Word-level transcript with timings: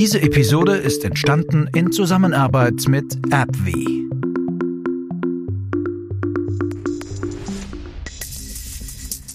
Diese 0.00 0.22
Episode 0.22 0.78
ist 0.78 1.04
entstanden 1.04 1.68
in 1.74 1.92
Zusammenarbeit 1.92 2.88
mit 2.88 3.18
AppWi. 3.30 4.08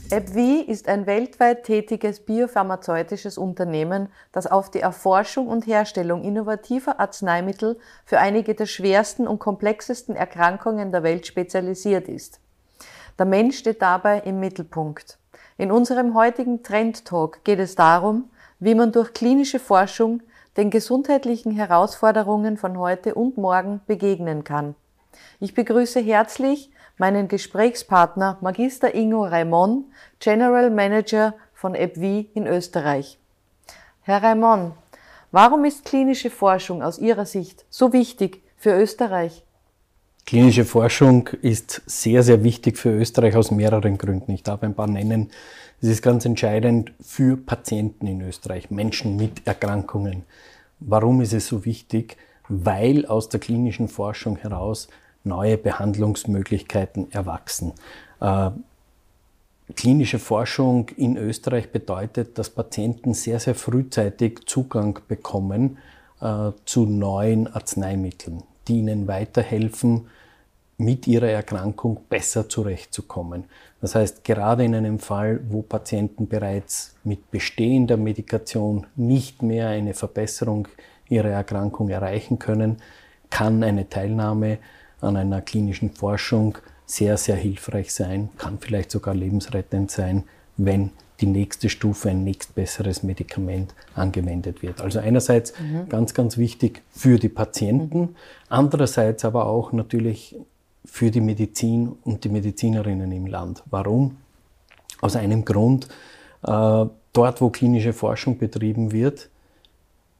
AppWi 0.09 0.63
ist 0.65 0.87
ein 0.87 1.05
weltweit 1.05 1.65
tätiges 1.65 2.19
biopharmazeutisches 2.19 3.37
Unternehmen, 3.37 4.09
das 4.31 4.47
auf 4.47 4.71
die 4.71 4.79
Erforschung 4.79 5.45
und 5.49 5.67
Herstellung 5.67 6.23
innovativer 6.23 6.99
Arzneimittel 6.99 7.77
für 8.03 8.17
einige 8.17 8.55
der 8.55 8.65
schwersten 8.65 9.27
und 9.27 9.37
komplexesten 9.37 10.15
Erkrankungen 10.15 10.91
der 10.91 11.03
Welt 11.03 11.27
spezialisiert 11.27 12.07
ist. 12.07 12.39
Der 13.19 13.27
Mensch 13.27 13.59
steht 13.59 13.83
dabei 13.83 14.21
im 14.21 14.39
Mittelpunkt. 14.39 15.19
In 15.59 15.71
unserem 15.71 16.15
heutigen 16.15 16.63
Trend 16.63 17.05
Talk 17.05 17.43
geht 17.43 17.59
es 17.59 17.75
darum, 17.75 18.31
wie 18.59 18.73
man 18.73 18.91
durch 18.91 19.13
klinische 19.13 19.59
Forschung 19.59 20.23
den 20.57 20.69
gesundheitlichen 20.69 21.51
Herausforderungen 21.51 22.57
von 22.57 22.77
heute 22.77 23.15
und 23.15 23.37
morgen 23.37 23.81
begegnen 23.87 24.43
kann. 24.43 24.75
Ich 25.39 25.53
begrüße 25.53 25.99
herzlich 25.99 26.71
meinen 26.97 27.27
Gesprächspartner 27.27 28.37
Magister 28.41 28.95
Ingo 28.95 29.25
Raimon, 29.25 29.85
General 30.19 30.69
Manager 30.69 31.33
von 31.53 31.75
EBWI 31.75 32.29
in 32.33 32.47
Österreich. 32.47 33.19
Herr 34.01 34.23
Raimon, 34.23 34.73
warum 35.31 35.65
ist 35.65 35.85
klinische 35.85 36.29
Forschung 36.29 36.81
aus 36.81 36.99
Ihrer 36.99 37.25
Sicht 37.25 37.65
so 37.69 37.91
wichtig 37.91 38.41
für 38.55 38.79
Österreich? 38.79 39.43
Klinische 40.25 40.65
Forschung 40.65 41.29
ist 41.43 41.83
sehr, 41.85 42.23
sehr 42.23 42.43
wichtig 42.43 42.79
für 42.79 42.89
Österreich 42.89 43.35
aus 43.35 43.51
mehreren 43.51 43.99
Gründen. 43.99 44.31
Ich 44.31 44.41
darf 44.41 44.63
ein 44.63 44.73
paar 44.73 44.87
nennen. 44.87 45.29
Es 45.81 45.87
ist 45.87 46.01
ganz 46.01 46.25
entscheidend 46.25 46.93
für 46.99 47.37
Patienten 47.37 48.07
in 48.07 48.21
Österreich, 48.21 48.71
Menschen 48.71 49.17
mit 49.17 49.45
Erkrankungen. 49.45 50.23
Warum 50.79 51.21
ist 51.21 51.33
es 51.33 51.45
so 51.45 51.63
wichtig? 51.63 52.17
Weil 52.49 53.05
aus 53.05 53.29
der 53.29 53.39
klinischen 53.39 53.87
Forschung 53.87 54.37
heraus 54.37 54.87
neue 55.23 55.59
Behandlungsmöglichkeiten 55.59 57.11
erwachsen. 57.11 57.73
Äh, 58.19 58.49
klinische 59.75 60.17
Forschung 60.17 60.89
in 60.97 61.17
Österreich 61.17 61.71
bedeutet, 61.71 62.39
dass 62.39 62.49
Patienten 62.49 63.13
sehr, 63.13 63.39
sehr 63.39 63.53
frühzeitig 63.53 64.47
Zugang 64.47 64.97
bekommen 65.07 65.77
äh, 66.19 66.49
zu 66.65 66.87
neuen 66.87 67.45
Arzneimitteln, 67.45 68.41
die 68.67 68.79
ihnen 68.79 69.07
weiterhelfen, 69.07 70.07
mit 70.77 71.07
ihrer 71.07 71.29
Erkrankung 71.29 72.01
besser 72.09 72.49
zurechtzukommen. 72.49 73.45
Das 73.81 73.95
heißt, 73.95 74.23
gerade 74.23 74.65
in 74.65 74.75
einem 74.75 74.99
Fall, 74.99 75.39
wo 75.49 75.61
Patienten 75.61 76.27
bereits 76.27 76.95
mit 77.03 77.31
bestehender 77.31 77.97
Medikation 77.97 78.87
nicht 78.95 79.41
mehr 79.41 79.69
eine 79.69 79.93
Verbesserung 79.93 80.67
ihrer 81.07 81.29
Erkrankung 81.29 81.89
erreichen 81.89 82.39
können, 82.39 82.77
kann 83.29 83.63
eine 83.63 83.89
Teilnahme 83.89 84.57
an 85.01 85.17
einer 85.17 85.41
klinischen 85.41 85.91
Forschung 85.91 86.57
sehr, 86.85 87.17
sehr 87.17 87.35
hilfreich 87.35 87.93
sein, 87.93 88.29
kann 88.37 88.59
vielleicht 88.59 88.91
sogar 88.91 89.15
lebensrettend 89.15 89.91
sein, 89.91 90.23
wenn 90.57 90.91
die 91.21 91.25
nächste 91.25 91.69
Stufe, 91.69 92.09
ein 92.09 92.23
nächstbesseres 92.23 93.03
Medikament 93.03 93.73
angewendet 93.93 94.61
wird. 94.61 94.81
Also 94.81 94.99
einerseits 94.99 95.53
mhm. 95.59 95.87
ganz, 95.89 96.13
ganz 96.13 96.37
wichtig 96.37 96.81
für 96.91 97.17
die 97.17 97.29
Patienten, 97.29 98.15
andererseits 98.49 99.23
aber 99.23 99.45
auch 99.45 99.71
natürlich 99.71 100.35
für 100.85 101.11
die 101.11 101.21
Medizin 101.21 101.95
und 102.03 102.23
die 102.23 102.29
Medizinerinnen 102.29 103.11
im 103.11 103.27
Land. 103.27 103.63
Warum? 103.69 104.17
Aus 105.01 105.15
einem 105.15 105.43
Grund, 105.43 105.87
äh, 106.43 106.85
dort 107.13 107.41
wo 107.41 107.49
klinische 107.49 107.93
Forschung 107.93 108.37
betrieben 108.37 108.91
wird, 108.91 109.29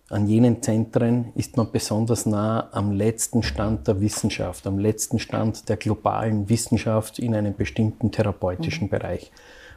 an 0.09 0.27
jenen 0.27 0.61
Zentren 0.61 1.31
ist 1.33 1.57
man 1.57 1.71
besonders 1.71 2.27
nah 2.27 2.69
am 2.71 2.91
letzten 2.91 3.41
Stand 3.41 3.87
der 3.87 4.01
Wissenschaft, 4.01 4.67
am 4.67 4.77
letzten 4.77 5.17
Stand 5.17 5.67
der 5.67 5.77
globalen 5.77 6.47
Wissenschaft 6.47 7.17
in 7.17 7.33
einem 7.33 7.55
bestimmten 7.55 8.11
therapeutischen 8.11 8.85
mhm. 8.85 8.91
Bereich. 8.91 9.31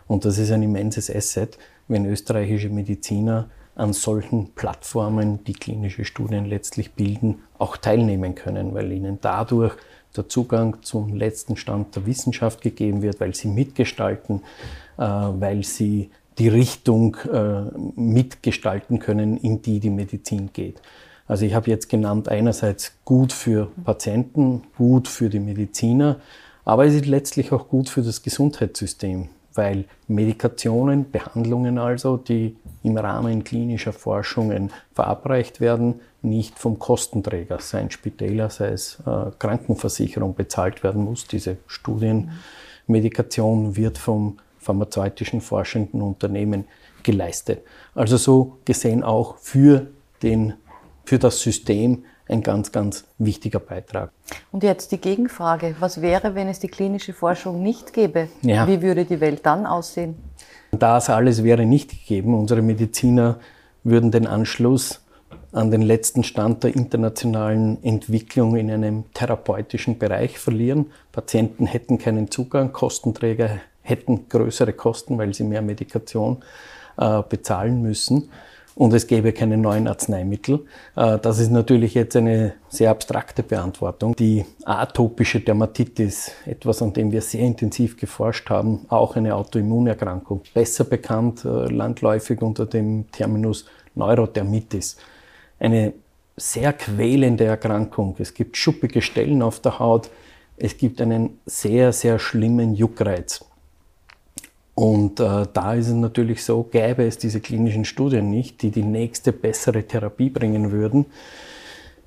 Und 0.07 0.27
das 0.27 0.37
ist 0.37 0.51
ein 0.51 0.63
immenses 0.63 1.11
Asset, 1.15 1.59
wenn 1.87 2.05
österreichische 2.05 2.69
Mediziner 2.69 3.49
an 3.75 3.95
solchen 3.95 4.53
Plattformen, 4.55 5.45
die 5.45 5.55
klinische 5.55 6.05
Studien 6.05 6.45
letztlich 6.45 6.93
bilden, 6.93 7.43
auch 7.59 7.79
teilnehmen 7.79 8.35
können, 8.35 8.75
weil 8.75 8.93
ihnen 8.93 9.19
dadurch 9.23 9.77
der 10.19 10.29
Zugang 10.29 10.83
zum 10.83 11.15
letzten 11.15 11.57
Stand 11.57 11.97
der 11.97 12.07
Wissenschaft 12.07 12.61
gegeben 12.61 13.01
wird, 13.03 13.21
weil 13.21 13.35
sie 13.35 13.49
mitgestalten, 13.49 14.43
äh, 14.99 15.03
weil 15.03 15.65
sie 15.65 16.11
die 16.39 16.49
Richtung 16.49 17.17
äh, 17.33 17.63
mitgestalten 17.97 18.99
können, 18.99 19.37
in 19.39 19.63
die 19.63 19.81
die 19.81 19.91
Medizin 19.91 20.51
geht. 20.53 20.81
Also 21.27 21.45
ich 21.45 21.55
habe 21.55 21.71
jetzt 21.71 21.89
genannt 21.89 22.29
einerseits 22.29 22.93
gut 23.05 23.33
für 23.33 23.71
Patienten, 23.85 24.63
gut 24.77 25.09
für 25.09 25.29
die 25.29 25.41
Mediziner, 25.41 26.21
aber 26.65 26.87
es 26.87 26.95
ist 26.95 27.07
letztlich 27.07 27.53
auch 27.53 27.69
gut 27.69 27.89
für 27.89 28.03
das 28.03 28.23
Gesundheitssystem, 28.23 29.29
weil 29.55 29.85
Medikationen, 30.07 31.11
Behandlungen 31.11 31.79
also, 31.79 32.17
die 32.17 32.57
im 32.83 32.97
Rahmen 32.97 33.45
klinischer 33.45 33.93
Forschungen 33.93 34.71
verabreicht 34.95 35.61
werden, 35.61 36.01
nicht 36.23 36.59
vom 36.59 36.79
Kostenträger, 36.79 37.59
sei 37.61 37.83
es 37.83 37.93
Spitäler, 37.93 38.49
sei 38.51 38.69
es 38.69 38.99
äh, 39.07 39.31
Krankenversicherung 39.39 40.35
bezahlt 40.35 40.83
werden 40.83 41.05
muss. 41.05 41.27
Diese 41.27 41.59
Studienmedikation 41.67 43.77
wird 43.77 43.99
vom 43.99 44.39
pharmazeutischen 44.59 45.41
forschenden 45.41 46.03
Unternehmen 46.03 46.65
geleistet. 47.03 47.63
Also 47.95 48.17
so 48.17 48.59
gesehen 48.65 49.03
auch 49.03 49.39
für, 49.39 49.89
den, 50.23 50.55
für 51.05 51.19
das 51.19 51.41
System 51.41 52.05
ein 52.29 52.43
ganz, 52.43 52.73
ganz 52.73 53.05
wichtiger 53.19 53.59
Beitrag. 53.59 54.11
Und 54.53 54.63
jetzt 54.63 54.93
die 54.93 54.99
Gegenfrage. 54.99 55.77
Was 55.81 56.03
wäre, 56.03 56.35
wenn 56.35 56.49
es 56.49 56.61
die 56.61 56.69
klinische 56.69 57.13
Forschung 57.13 57.63
nicht 57.63 57.93
gäbe? 57.93 58.29
Ja. 58.43 58.67
Wie 58.67 58.83
würde 58.83 59.05
die 59.05 59.21
Welt 59.21 59.41
dann 59.45 59.67
aussehen? 59.67 60.17
Das 60.71 61.09
alles 61.09 61.43
wäre 61.43 61.65
nicht 61.65 61.91
gegeben. 61.91 62.35
Unsere 62.35 62.63
Mediziner 62.63 63.39
würden 63.85 64.11
den 64.11 64.27
Anschluss 64.27 65.01
an 65.53 65.71
den 65.71 65.83
letzten 65.83 66.25
Stand 66.25 66.65
der 66.65 66.77
internationalen 66.77 67.83
Entwicklung 67.83 68.57
in 68.57 68.71
einem 68.71 69.05
therapeutischen 69.15 69.99
Bereich 69.99 70.39
verlieren. 70.39 70.87
Patienten 71.11 71.67
hätten 71.67 71.97
keinen 71.97 72.31
Zugang, 72.31 72.73
Kostenträger 72.73 73.61
hätten 73.81 74.29
größere 74.29 74.75
Kosten, 74.75 75.17
weil 75.17 75.33
sie 75.33 75.45
mehr 75.45 75.63
Medikation 75.63 76.43
äh, 76.99 77.23
bezahlen 77.23 77.81
müssen 77.81 78.29
und 78.79 78.95
es 78.95 79.09
gäbe 79.09 79.33
keine 79.33 79.57
neuen 79.57 79.89
Arzneimittel. 79.89 80.65
Äh, 80.95 81.19
das 81.19 81.41
ist 81.41 81.51
natürlich 81.51 81.95
jetzt 81.95 82.15
eine 82.15 82.55
sehr 82.69 82.93
abstrakte 82.93 83.43
Beantwortung. 83.43 84.15
Die 84.15 84.45
atopische 84.65 85.41
Dermatitis, 85.41 86.31
etwas, 86.47 86.81
an 86.81 86.93
dem 86.93 87.11
wir 87.11 87.21
sehr 87.21 87.41
intensiv 87.41 87.97
geforscht 87.97 88.49
haben, 88.51 88.87
auch 88.89 89.17
eine 89.17 89.35
Autoimmunerkrankung, 89.35 90.43
besser 90.55 90.85
bekannt 90.85 91.45
äh, 91.45 91.49
landläufig 91.49 92.41
unter 92.41 92.67
dem 92.67 93.11
Terminus 93.11 93.67
Neurodermitis. 93.97 94.97
Eine 95.59 95.93
sehr 96.37 96.73
quälende 96.73 97.47
Erkrankung. 97.47 98.15
Es 98.21 98.33
gibt 98.33 98.57
schuppige 98.57 99.03
Stellen 99.03 99.43
auf 99.43 99.59
der 99.59 99.81
Haut. 99.81 100.09
Es 100.57 100.77
gibt 100.77 101.01
einen 101.01 101.41
sehr, 101.47 101.93
sehr 101.93 102.21
schlimmen 102.21 102.77
Juckreiz. 102.77 103.45
Und 104.79 105.19
äh, 105.19 105.45
da 105.53 105.75
ist 105.75 105.89
es 105.89 105.95
natürlich 105.95 106.45
so, 106.45 106.63
gäbe 106.63 107.05
es 107.05 107.19
diese 107.19 107.41
klinischen 107.41 107.85
Studien 107.85 108.31
nicht, 108.31 108.63
die 108.63 108.71
die 108.71 108.85
nächste 108.85 109.33
bessere 109.33 109.83
Therapie 109.83 110.31
bringen 110.31 110.71
würden, 110.71 111.07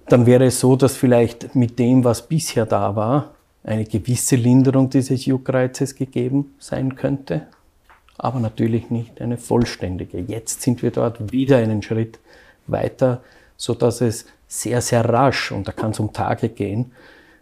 dann 0.08 0.26
wäre 0.26 0.46
es 0.46 0.62
so, 0.62 0.78
dass 0.78 0.96
vielleicht 0.96 1.54
mit 1.54 1.78
dem, 1.80 2.06
was 2.06 2.26
bisher 2.26 2.66
da 2.66 2.96
war, 2.96 3.32
eine 3.66 3.84
gewisse 3.84 4.38
Linderung 4.38 4.90
dieses 4.90 5.26
Juckreizes 5.26 5.96
gegeben 5.96 6.56
sein 6.60 6.96
könnte, 6.96 7.48
aber 8.18 8.40
natürlich 8.40 8.90
nicht 8.90 9.20
eine 9.20 9.38
vollständige. 9.38 10.20
Jetzt 10.20 10.62
sind 10.62 10.82
wir 10.82 10.92
dort 10.92 11.34
wieder 11.34 11.58
einen 11.58 11.82
Schritt 11.82 12.20
weiter, 12.68 13.22
so 13.58 13.74
dass 13.74 14.00
es 14.00 14.28
sehr, 14.48 14.80
sehr 14.80 15.04
rasch, 15.04 15.52
und 15.52 15.68
da 15.68 15.74
kann 15.74 15.92
es 15.92 16.00
um 16.00 16.14
Tage 16.14 16.48
gehen, 16.48 16.94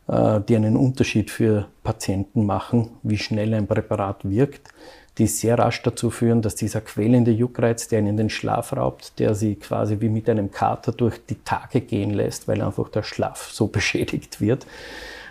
äh, 0.08 0.42
die 0.42 0.56
einen 0.56 0.76
Unterschied 0.76 1.30
für 1.30 1.68
Patienten 1.84 2.48
machen, 2.48 2.90
wie 3.04 3.20
schnell 3.20 3.54
ein 3.54 3.68
Präparat 3.68 4.28
wirkt 4.28 4.74
die 5.20 5.28
sehr 5.28 5.60
rasch 5.60 5.82
dazu 5.84 6.10
führen, 6.10 6.42
dass 6.42 6.56
dieser 6.56 6.82
quälende 6.82 7.32
Juckreiz, 7.32 7.90
der 7.90 8.00
ihnen 8.00 8.18
den 8.18 8.30
Schlaf 8.30 8.74
raubt, 8.74 9.20
der 9.20 9.36
sie 9.36 9.56
quasi 9.56 10.00
wie 10.00 10.10
mit 10.10 10.30
einem 10.30 10.52
Kater 10.52 10.94
durch 10.94 11.24
die 11.26 11.44
Tage 11.44 11.82
gehen 11.82 12.12
lässt, 12.12 12.48
weil 12.48 12.62
einfach 12.62 12.90
der 12.90 13.04
Schlaf 13.04 13.50
so 13.52 13.68
beschädigt 13.80 14.40
wird. 14.40 14.66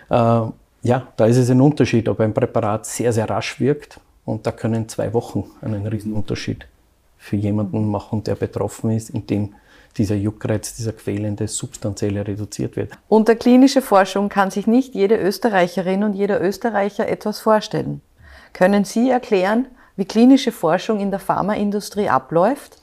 Äh, 0.09 0.41
ja, 0.81 1.07
da 1.17 1.25
ist 1.25 1.37
es 1.37 1.49
ein 1.49 1.59
Unterschied, 1.59 2.07
ob 2.07 2.19
ein 2.19 2.33
Präparat 2.33 2.85
sehr, 2.85 3.11
sehr 3.11 3.29
rasch 3.29 3.59
wirkt 3.59 3.99
und 4.23 4.45
da 4.45 4.51
können 4.51 4.87
zwei 4.87 5.13
Wochen 5.13 5.43
einen 5.61 5.85
Riesenunterschied 5.87 6.67
für 7.17 7.35
jemanden 7.35 7.89
machen, 7.89 8.23
der 8.23 8.35
betroffen 8.35 8.91
ist, 8.91 9.09
indem 9.09 9.55
dieser 9.97 10.15
Juckreiz, 10.15 10.75
dieser 10.75 10.93
quälende, 10.93 11.47
substanzielle 11.47 12.25
reduziert 12.25 12.75
wird. 12.75 12.91
Unter 13.09 13.35
klinische 13.35 13.81
Forschung 13.81 14.29
kann 14.29 14.51
sich 14.51 14.67
nicht 14.67 14.93
jede 14.93 15.17
Österreicherin 15.17 16.03
und 16.03 16.13
jeder 16.13 16.41
Österreicher 16.41 17.09
etwas 17.09 17.39
vorstellen. 17.41 18.01
Können 18.53 18.85
Sie 18.85 19.09
erklären, 19.09 19.67
wie 19.99 20.05
klinische 20.05 20.53
Forschung 20.53 21.01
in 21.01 21.11
der 21.11 21.19
Pharmaindustrie 21.19 22.07
abläuft? 22.07 22.77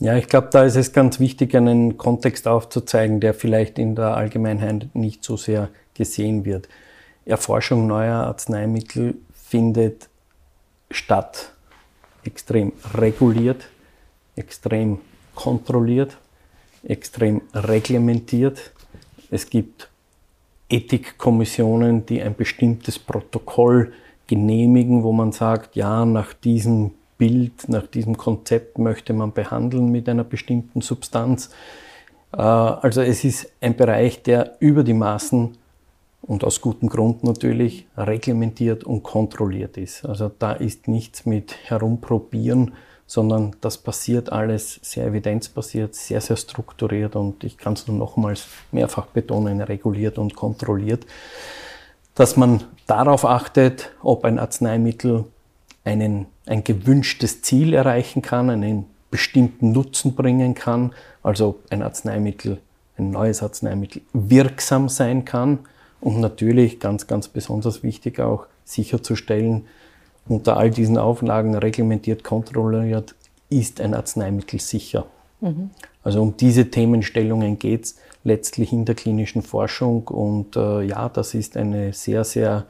Ja, 0.00 0.16
ich 0.16 0.28
glaube, 0.28 0.48
da 0.50 0.64
ist 0.64 0.76
es 0.76 0.94
ganz 0.94 1.20
wichtig, 1.20 1.54
einen 1.54 1.98
Kontext 1.98 2.48
aufzuzeigen, 2.48 3.20
der 3.20 3.34
vielleicht 3.34 3.78
in 3.78 3.94
der 3.94 4.16
Allgemeinheit 4.16 4.88
nicht 4.94 5.22
so 5.22 5.36
sehr 5.36 5.68
gesehen 5.92 6.46
wird. 6.46 6.68
Erforschung 7.26 7.86
neuer 7.86 8.16
Arzneimittel 8.16 9.16
findet 9.34 10.08
statt, 10.90 11.52
extrem 12.24 12.72
reguliert, 12.94 13.66
extrem 14.34 15.00
kontrolliert, 15.34 16.16
extrem 16.82 17.42
reglementiert. 17.54 18.72
Es 19.30 19.50
gibt 19.50 19.90
Ethikkommissionen, 20.70 22.06
die 22.06 22.22
ein 22.22 22.34
bestimmtes 22.34 22.98
Protokoll 22.98 23.92
genehmigen, 24.26 25.02
wo 25.02 25.12
man 25.12 25.32
sagt, 25.32 25.76
ja, 25.76 26.04
nach 26.04 26.32
diesem 26.32 26.92
Bild, 27.18 27.68
nach 27.68 27.86
diesem 27.86 28.16
Konzept 28.16 28.78
möchte 28.78 29.12
man 29.12 29.32
behandeln 29.32 29.90
mit 29.90 30.08
einer 30.08 30.24
bestimmten 30.24 30.80
Substanz. 30.80 31.50
Äh, 32.32 32.40
also 32.40 33.00
es 33.02 33.24
ist 33.24 33.52
ein 33.60 33.76
Bereich, 33.76 34.22
der 34.22 34.56
über 34.60 34.82
die 34.82 34.94
Maßen 34.94 35.56
und 36.22 36.44
aus 36.44 36.60
gutem 36.60 36.88
Grund 36.88 37.22
natürlich 37.22 37.86
reglementiert 37.96 38.84
und 38.84 39.02
kontrolliert 39.02 39.76
ist. 39.76 40.04
Also 40.06 40.30
da 40.38 40.52
ist 40.52 40.88
nichts 40.88 41.26
mit 41.26 41.54
herumprobieren, 41.68 42.72
sondern 43.06 43.54
das 43.60 43.78
passiert 43.78 44.32
alles 44.32 44.80
sehr 44.82 45.06
evidenzbasiert, 45.06 45.94
sehr, 45.94 46.20
sehr 46.20 46.36
strukturiert 46.36 47.16
und 47.16 47.44
ich 47.44 47.58
kann 47.58 47.74
es 47.74 47.86
nur 47.86 47.98
nochmals 47.98 48.46
mehrfach 48.72 49.06
betonen, 49.06 49.60
reguliert 49.60 50.18
und 50.18 50.34
kontrolliert, 50.34 51.04
dass 52.14 52.36
man 52.36 52.64
darauf 52.86 53.24
achtet, 53.24 53.90
ob 54.02 54.24
ein 54.24 54.38
Arzneimittel 54.38 55.24
einen, 55.84 56.26
ein 56.46 56.64
gewünschtes 56.64 57.42
Ziel 57.42 57.74
erreichen 57.74 58.22
kann, 58.22 58.50
einen 58.50 58.86
bestimmten 59.10 59.72
Nutzen 59.72 60.14
bringen 60.14 60.54
kann, 60.54 60.92
also 61.22 61.48
ob 61.50 61.70
ein 61.70 61.82
Arzneimittel, 61.82 62.58
ein 62.96 63.10
neues 63.10 63.42
Arzneimittel 63.42 64.02
wirksam 64.12 64.88
sein 64.88 65.24
kann 65.24 65.60
und 66.00 66.20
natürlich 66.20 66.80
ganz, 66.80 67.06
ganz 67.06 67.28
besonders 67.28 67.82
wichtig 67.82 68.20
auch 68.20 68.46
sicherzustellen, 68.64 69.66
unter 70.26 70.56
all 70.56 70.70
diesen 70.70 70.96
Auflagen 70.96 71.54
reglementiert, 71.54 72.24
kontrolliert, 72.24 73.14
ist 73.50 73.80
ein 73.80 73.94
Arzneimittel 73.94 74.58
sicher. 74.60 75.06
Mhm. 75.40 75.70
Also 76.04 76.22
um 76.22 76.36
diese 76.36 76.70
Themenstellungen 76.70 77.58
geht 77.58 77.84
es 77.84 77.96
letztlich 78.22 78.72
in 78.72 78.84
der 78.84 78.94
klinischen 78.94 79.42
Forschung 79.42 80.06
und 80.08 80.56
äh, 80.56 80.82
ja, 80.82 81.08
das 81.08 81.34
ist 81.34 81.56
eine 81.56 81.92
sehr, 81.92 82.24
sehr 82.24 82.66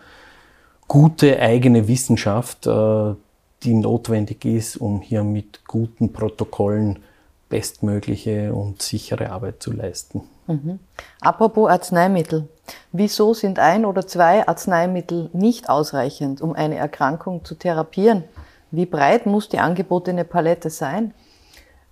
gute 0.88 1.38
eigene 1.40 1.88
Wissenschaft, 1.88 2.66
äh, 2.66 3.14
die 3.62 3.74
notwendig 3.74 4.44
ist, 4.44 4.76
um 4.76 5.00
hier 5.00 5.24
mit 5.24 5.66
guten 5.66 6.12
Protokollen 6.12 7.00
bestmögliche 7.48 8.52
und 8.52 8.82
sichere 8.82 9.30
Arbeit 9.30 9.62
zu 9.62 9.72
leisten. 9.72 10.22
Mhm. 10.46 10.78
Apropos 11.20 11.70
Arzneimittel. 11.70 12.48
Wieso 12.92 13.34
sind 13.34 13.58
ein 13.58 13.84
oder 13.84 14.06
zwei 14.06 14.46
Arzneimittel 14.46 15.30
nicht 15.32 15.68
ausreichend, 15.68 16.40
um 16.40 16.54
eine 16.54 16.76
Erkrankung 16.76 17.44
zu 17.44 17.54
therapieren? 17.54 18.24
Wie 18.70 18.86
breit 18.86 19.26
muss 19.26 19.48
die 19.48 19.58
angebotene 19.58 20.24
Palette 20.24 20.70
sein? 20.70 21.14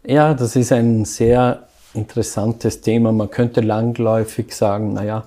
Ja, 0.04 0.34
das 0.34 0.56
ist 0.56 0.72
ein 0.72 1.04
sehr 1.04 1.68
interessantes 1.94 2.80
Thema. 2.80 3.12
Man 3.12 3.30
könnte 3.30 3.60
langläufig 3.60 4.52
sagen, 4.52 4.94
naja, 4.94 5.24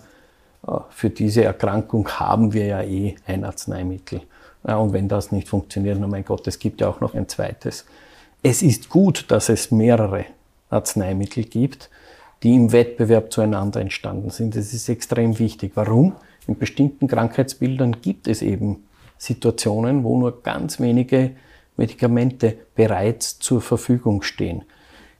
äh, 0.67 0.71
für 0.89 1.09
diese 1.09 1.45
Erkrankung 1.45 2.09
haben 2.09 2.51
wir 2.51 2.65
ja 2.65 2.81
eh 2.81 3.15
ein 3.25 3.45
Arzneimittel. 3.45 4.21
Ja, 4.67 4.77
und 4.77 4.91
wenn 4.91 5.07
das 5.07 5.31
nicht 5.31 5.47
funktioniert, 5.47 5.97
oh 6.03 6.07
mein 6.07 6.25
Gott, 6.25 6.45
es 6.47 6.59
gibt 6.59 6.81
ja 6.81 6.89
auch 6.89 6.99
noch 6.99 7.13
ein 7.13 7.29
zweites. 7.29 7.85
Es 8.43 8.61
ist 8.61 8.89
gut, 8.89 9.25
dass 9.29 9.47
es 9.47 9.71
mehrere 9.71 10.25
Arzneimittel 10.69 11.45
gibt, 11.45 11.89
die 12.43 12.53
im 12.53 12.73
Wettbewerb 12.73 13.31
zueinander 13.31 13.79
entstanden 13.79 14.29
sind. 14.29 14.57
Das 14.57 14.73
ist 14.73 14.89
extrem 14.89 15.39
wichtig. 15.39 15.71
Warum? 15.75 16.15
In 16.47 16.57
bestimmten 16.57 17.07
Krankheitsbildern 17.07 18.01
gibt 18.01 18.27
es 18.27 18.41
eben 18.41 18.83
Situationen, 19.17 20.03
wo 20.03 20.17
nur 20.17 20.43
ganz 20.43 20.81
wenige 20.81 21.31
Medikamente 21.77 22.57
bereits 22.75 23.39
zur 23.39 23.61
Verfügung 23.61 24.21
stehen. 24.21 24.63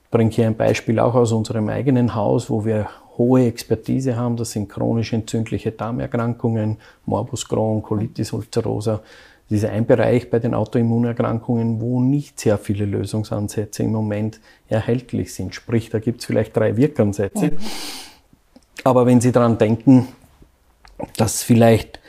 Ich 0.04 0.10
bringe 0.12 0.32
hier 0.32 0.48
ein 0.48 0.56
Beispiel 0.56 1.00
auch 1.00 1.16
aus 1.16 1.32
unserem 1.32 1.70
eigenen 1.70 2.16
Haus, 2.16 2.50
wo 2.50 2.64
wir 2.64 2.88
hohe 3.18 3.46
Expertise 3.46 4.16
haben. 4.16 4.38
Das 4.38 4.52
sind 4.52 4.70
chronisch 4.70 5.14
entzündliche 5.14 5.72
Darmerkrankungen, 5.72 6.78
Morbus 7.06 7.48
Crohn, 7.48 7.82
Colitis 7.82 8.34
ulcerosa. 8.34 9.02
Das 9.50 9.60
ist 9.60 9.66
ein 9.66 9.86
Bereich 9.86 10.30
bei 10.30 10.40
den 10.40 10.56
Autoimmunerkrankungen, 10.56 11.80
wo 11.80 12.02
nicht 12.02 12.40
sehr 12.40 12.58
viele 12.58 12.86
Lösungsansätze 12.86 13.84
im 13.84 13.92
Moment 13.92 14.40
erhältlich 14.68 15.34
sind. 15.34 15.54
Sprich, 15.54 15.90
da 15.90 16.00
gibt 16.00 16.22
es 16.22 16.26
vielleicht 16.26 16.56
drei 16.56 16.78
Wirkansätze. 16.78 17.52
Aber 18.84 19.06
wenn 19.06 19.22
Sie 19.22 19.32
daran 19.32 19.58
denken, 19.58 20.08
dass 21.18 21.44
vielleicht 21.44 22.00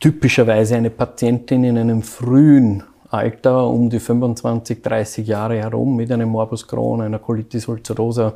typischerweise 0.00 0.76
eine 0.76 0.90
Patientin 0.90 1.64
in 1.64 1.78
einem 1.78 2.02
frühen 2.02 2.82
Alter 3.16 3.68
um 3.68 3.90
die 3.90 4.00
25, 4.00 4.82
30 4.82 5.26
Jahre 5.26 5.56
herum 5.56 5.96
mit 5.96 6.10
einem 6.12 6.28
Morbus 6.28 6.66
Crohn, 6.66 7.00
einer 7.00 7.18
Colitis 7.18 7.68
ulcerosa 7.68 8.34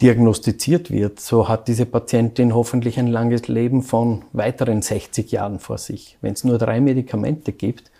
diagnostiziert 0.00 0.90
wird, 0.90 1.20
so 1.20 1.48
hat 1.48 1.68
diese 1.68 1.86
Patientin 1.86 2.54
hoffentlich 2.54 2.98
ein 2.98 3.06
langes 3.06 3.48
Leben 3.48 3.82
von 3.82 4.22
weiteren 4.32 4.82
60 4.82 5.30
Jahren 5.30 5.58
vor 5.58 5.78
sich. 5.78 6.18
Wenn 6.20 6.32
es 6.32 6.44
nur 6.44 6.58
drei 6.58 6.80
Medikamente 6.80 7.52
gibt, 7.52 7.90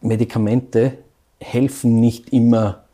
Medikamente 0.00 0.98
helfen 1.40 2.00
nicht 2.00 2.32
immer 2.32 2.84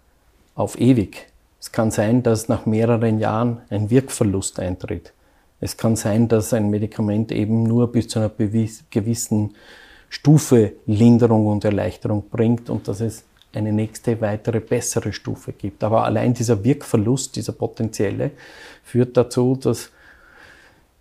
auf 0.55 0.81
ewig. 0.81 1.27
Es 1.61 1.73
kann 1.73 1.91
sein, 1.91 2.23
dass 2.23 2.49
nach 2.49 2.67
mehreren 2.67 3.19
Jahren 3.19 3.61
ein 3.71 3.91
Wirkverlust 3.91 4.59
eintritt. 4.59 5.13
Es 5.61 5.77
kann 5.77 5.97
sein, 5.97 6.29
dass 6.29 6.53
ein 6.53 6.71
Medikament 6.71 7.33
eben 7.33 7.63
nur 7.63 7.91
bis 7.93 8.09
zu 8.09 8.19
einer 8.19 8.31
gewissen 8.31 9.55
Stufe 10.09 10.73
Linderung 10.87 11.47
und 11.47 11.65
Erleichterung 11.65 12.25
bringt 12.31 12.71
und 12.71 12.89
dass 12.89 13.01
es 13.01 13.25
eine 13.55 13.73
nächste 13.73 14.21
weitere 14.21 14.61
bessere 14.61 15.13
Stufe 15.13 15.53
gibt. 15.53 15.83
Aber 15.83 16.05
allein 16.05 16.35
dieser 16.35 16.63
Wirkverlust, 16.63 17.37
dieser 17.37 17.53
potenzielle, 17.53 18.33
führt 18.85 19.17
dazu, 19.17 19.57
dass 19.57 19.91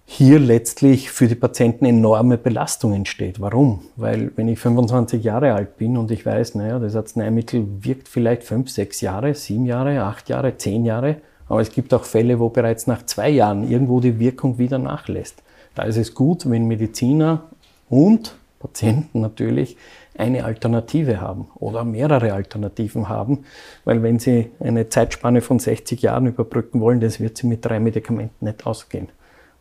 hier 0.05 0.39
letztlich 0.39 1.09
für 1.09 1.27
die 1.27 1.35
Patienten 1.35 1.85
enorme 1.85 2.37
Belastung 2.37 2.93
entsteht. 2.93 3.41
Warum? 3.41 3.81
Weil 3.95 4.31
wenn 4.35 4.47
ich 4.47 4.59
25 4.59 5.23
Jahre 5.23 5.53
alt 5.53 5.77
bin 5.77 5.97
und 5.97 6.11
ich 6.11 6.25
weiß, 6.25 6.55
naja, 6.55 6.77
das 6.77 6.95
Arzneimittel 6.95 7.65
wirkt 7.81 8.07
vielleicht 8.07 8.43
fünf, 8.43 8.69
sechs 8.69 9.01
Jahre, 9.01 9.33
sieben 9.33 9.65
Jahre, 9.65 10.03
acht 10.03 10.29
Jahre, 10.29 10.57
zehn 10.57 10.85
Jahre, 10.85 11.17
aber 11.49 11.61
es 11.61 11.71
gibt 11.71 11.93
auch 11.93 12.03
Fälle, 12.03 12.39
wo 12.39 12.49
bereits 12.49 12.87
nach 12.87 13.05
zwei 13.05 13.29
Jahren 13.29 13.69
irgendwo 13.69 13.99
die 13.99 14.19
Wirkung 14.19 14.57
wieder 14.57 14.77
nachlässt. 14.77 15.41
Da 15.73 15.83
ist 15.83 15.97
es 15.97 16.13
gut, 16.13 16.49
wenn 16.49 16.67
Mediziner 16.67 17.49
und 17.89 18.35
Patienten 18.65 19.21
natürlich 19.21 19.77
eine 20.17 20.43
Alternative 20.43 21.21
haben 21.21 21.49
oder 21.55 21.83
mehrere 21.83 22.33
Alternativen 22.33 23.09
haben, 23.09 23.45
weil 23.83 24.01
wenn 24.01 24.17
Sie 24.17 24.49
eine 24.59 24.89
Zeitspanne 24.89 25.41
von 25.41 25.59
60 25.59 26.01
Jahren 26.01 26.25
überbrücken 26.25 26.81
wollen, 26.81 26.99
das 26.99 27.19
wird 27.19 27.37
Sie 27.37 27.45
mit 27.45 27.63
drei 27.63 27.79
Medikamenten 27.79 28.45
nicht 28.45 28.65
ausgehen. 28.65 29.09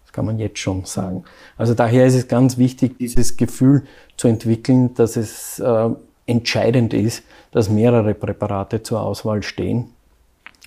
Das 0.04 0.12
kann 0.12 0.25
man 0.25 0.38
jetzt 0.38 0.58
schon 0.58 0.87
sagen. 0.87 1.25
Also 1.58 1.75
daher 1.75 2.06
ist 2.06 2.14
es 2.14 2.28
ganz 2.28 2.56
wichtig, 2.56 2.96
dieses 2.99 3.37
Gefühl 3.37 3.82
zu 4.16 4.28
entwickeln, 4.28 4.94
dass 4.94 5.16
es 5.16 5.58
äh, 5.58 5.90
entscheidend 6.25 6.94
ist, 6.94 7.25
dass 7.50 7.68
mehrere 7.68 8.14
Präparate 8.14 8.82
zur 8.82 9.02
Auswahl 9.02 9.42
stehen 9.42 9.90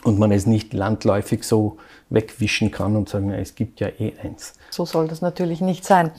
und 0.03 0.19
man 0.19 0.31
es 0.31 0.45
nicht 0.45 0.73
landläufig 0.73 1.43
so 1.43 1.77
wegwischen 2.11 2.69
kann 2.69 2.95
und 2.95 3.09
sagen, 3.09 3.31
es 3.31 3.55
gibt 3.55 3.79
ja 3.79 3.87
eh 3.87 4.13
eins. 4.21 4.53
So 4.69 4.85
soll 4.85 5.07
das 5.07 5.21
natürlich 5.21 5.61
nicht 5.61 5.85
sein. 5.85 6.11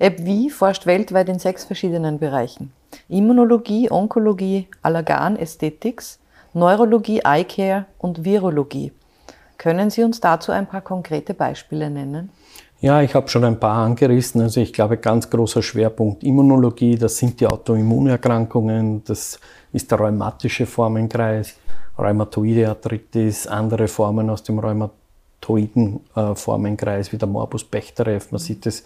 AppV 0.00 0.50
forscht 0.50 0.86
weltweit 0.86 1.28
in 1.28 1.38
sechs 1.38 1.64
verschiedenen 1.64 2.18
Bereichen. 2.18 2.72
Immunologie, 3.08 3.90
Onkologie, 3.90 4.68
Allergan, 4.82 5.36
Ästhetics, 5.36 6.18
Neurologie, 6.54 7.20
Eye 7.24 7.44
Care 7.44 7.86
und 7.98 8.24
Virologie. 8.24 8.92
Können 9.56 9.90
Sie 9.90 10.02
uns 10.02 10.20
dazu 10.20 10.52
ein 10.52 10.66
paar 10.66 10.80
konkrete 10.80 11.34
Beispiele 11.34 11.88
nennen? 11.88 12.30
Ja, 12.80 13.00
ich 13.00 13.14
habe 13.14 13.28
schon 13.28 13.44
ein 13.44 13.60
paar 13.60 13.84
angerissen. 13.84 14.40
Also 14.40 14.60
ich 14.60 14.72
glaube, 14.72 14.96
ganz 14.96 15.30
großer 15.30 15.62
Schwerpunkt 15.62 16.24
Immunologie, 16.24 16.96
das 16.96 17.16
sind 17.16 17.38
die 17.38 17.46
Autoimmunerkrankungen, 17.46 19.04
das 19.04 19.38
ist 19.72 19.88
der 19.88 20.00
rheumatische 20.00 20.66
Formenkreis, 20.66 21.54
rheumatoide 21.96 22.68
Arthritis, 22.68 23.46
andere 23.46 23.86
Formen 23.86 24.28
aus 24.30 24.42
dem 24.42 24.58
rheumatoiden 25.42 26.00
äh, 26.14 26.34
Formenkreis 26.34 27.12
wie 27.12 27.18
der 27.18 27.28
Morbus 27.28 27.64
Bechterew. 27.64 28.20
Man 28.30 28.38
sieht 28.38 28.66
es 28.66 28.84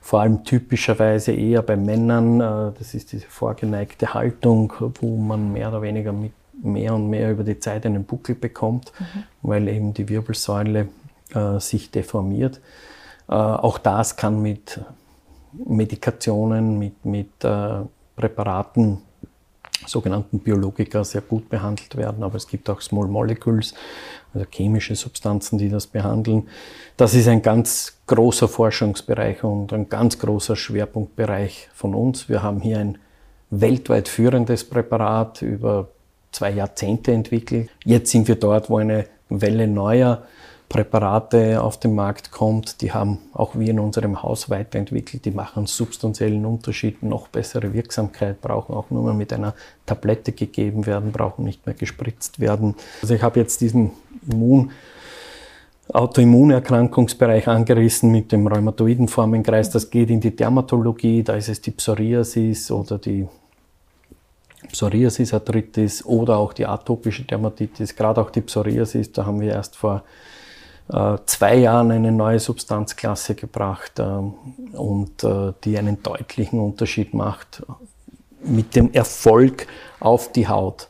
vor 0.00 0.20
allem 0.20 0.44
typischerweise 0.44 1.32
eher 1.32 1.62
bei 1.62 1.76
Männern. 1.76 2.40
Äh, 2.40 2.72
das 2.78 2.94
ist 2.94 3.12
diese 3.12 3.26
vorgeneigte 3.26 4.14
Haltung, 4.14 4.72
wo 5.00 5.16
man 5.16 5.52
mehr 5.52 5.68
oder 5.68 5.82
weniger 5.82 6.12
mit 6.12 6.32
mehr 6.62 6.94
und 6.94 7.08
mehr 7.08 7.30
über 7.30 7.42
die 7.42 7.58
Zeit 7.58 7.86
einen 7.86 8.04
Buckel 8.04 8.34
bekommt, 8.34 8.92
mhm. 8.98 9.22
weil 9.40 9.68
eben 9.68 9.94
die 9.94 10.08
Wirbelsäule 10.10 10.88
äh, 11.34 11.58
sich 11.58 11.90
deformiert. 11.90 12.60
Äh, 13.28 13.32
auch 13.32 13.78
das 13.78 14.16
kann 14.16 14.42
mit 14.42 14.78
Medikationen, 15.52 16.78
mit, 16.78 17.04
mit 17.06 17.44
äh, 17.44 17.80
Präparaten 18.14 18.98
sogenannten 19.90 20.38
Biologika 20.38 21.04
sehr 21.04 21.20
gut 21.20 21.48
behandelt 21.48 21.96
werden, 21.96 22.22
aber 22.22 22.36
es 22.36 22.46
gibt 22.46 22.70
auch 22.70 22.80
Small 22.80 23.08
Molecules, 23.08 23.74
also 24.32 24.46
chemische 24.50 24.94
Substanzen, 24.94 25.58
die 25.58 25.68
das 25.68 25.86
behandeln. 25.86 26.48
Das 26.96 27.14
ist 27.14 27.28
ein 27.28 27.42
ganz 27.42 27.98
großer 28.06 28.48
Forschungsbereich 28.48 29.44
und 29.44 29.72
ein 29.72 29.88
ganz 29.88 30.18
großer 30.18 30.56
Schwerpunktbereich 30.56 31.68
von 31.72 31.94
uns. 31.94 32.28
Wir 32.28 32.42
haben 32.42 32.60
hier 32.60 32.78
ein 32.78 32.98
weltweit 33.50 34.08
führendes 34.08 34.64
Präparat 34.64 35.42
über 35.42 35.88
zwei 36.32 36.50
Jahrzehnte 36.50 37.12
entwickelt. 37.12 37.70
Jetzt 37.84 38.10
sind 38.10 38.28
wir 38.28 38.36
dort, 38.36 38.70
wo 38.70 38.78
eine 38.78 39.06
Welle 39.28 39.66
neuer 39.66 40.22
Präparate 40.70 41.60
auf 41.60 41.80
den 41.80 41.96
Markt 41.96 42.30
kommt. 42.30 42.80
Die 42.80 42.92
haben 42.92 43.18
auch 43.32 43.56
wir 43.56 43.70
in 43.70 43.80
unserem 43.80 44.22
Haus 44.22 44.48
weiterentwickelt. 44.50 45.24
Die 45.24 45.32
machen 45.32 45.66
substanziellen 45.66 46.46
Unterschied, 46.46 47.02
noch 47.02 47.26
bessere 47.26 47.74
Wirksamkeit, 47.74 48.40
brauchen 48.40 48.76
auch 48.76 48.88
nur 48.88 49.02
mehr 49.02 49.14
mit 49.14 49.32
einer 49.32 49.54
Tablette 49.84 50.30
gegeben 50.30 50.86
werden, 50.86 51.10
brauchen 51.10 51.44
nicht 51.44 51.66
mehr 51.66 51.74
gespritzt 51.74 52.38
werden. 52.38 52.76
Also 53.02 53.14
ich 53.14 53.22
habe 53.22 53.40
jetzt 53.40 53.60
diesen 53.60 53.90
Immun 54.30 54.70
Autoimmunerkrankungsbereich 55.92 57.48
angerissen 57.48 58.12
mit 58.12 58.30
dem 58.30 58.46
rheumatoiden 58.46 59.08
Formenkreis. 59.08 59.70
Das 59.70 59.90
geht 59.90 60.08
in 60.08 60.20
die 60.20 60.36
Dermatologie, 60.36 61.24
da 61.24 61.34
ist 61.34 61.48
es 61.48 61.60
die 61.60 61.72
Psoriasis 61.72 62.70
oder 62.70 62.98
die 62.98 63.26
Psoriasis-Arthritis 64.70 66.04
oder 66.04 66.36
auch 66.36 66.52
die 66.52 66.64
atopische 66.64 67.24
Dermatitis. 67.24 67.96
Gerade 67.96 68.20
auch 68.20 68.30
die 68.30 68.42
Psoriasis, 68.42 69.10
da 69.10 69.26
haben 69.26 69.40
wir 69.40 69.50
erst 69.50 69.74
vor 69.74 70.04
zwei 71.26 71.56
Jahren 71.56 71.90
eine 71.90 72.12
neue 72.12 72.40
Substanzklasse 72.40 73.34
gebracht 73.34 73.98
äh, 73.98 74.02
und 74.76 75.24
äh, 75.24 75.52
die 75.64 75.78
einen 75.78 76.02
deutlichen 76.02 76.60
Unterschied 76.60 77.14
macht 77.14 77.62
mit 78.42 78.74
dem 78.74 78.92
Erfolg 78.92 79.66
auf 80.00 80.32
die 80.32 80.48
Haut. 80.48 80.88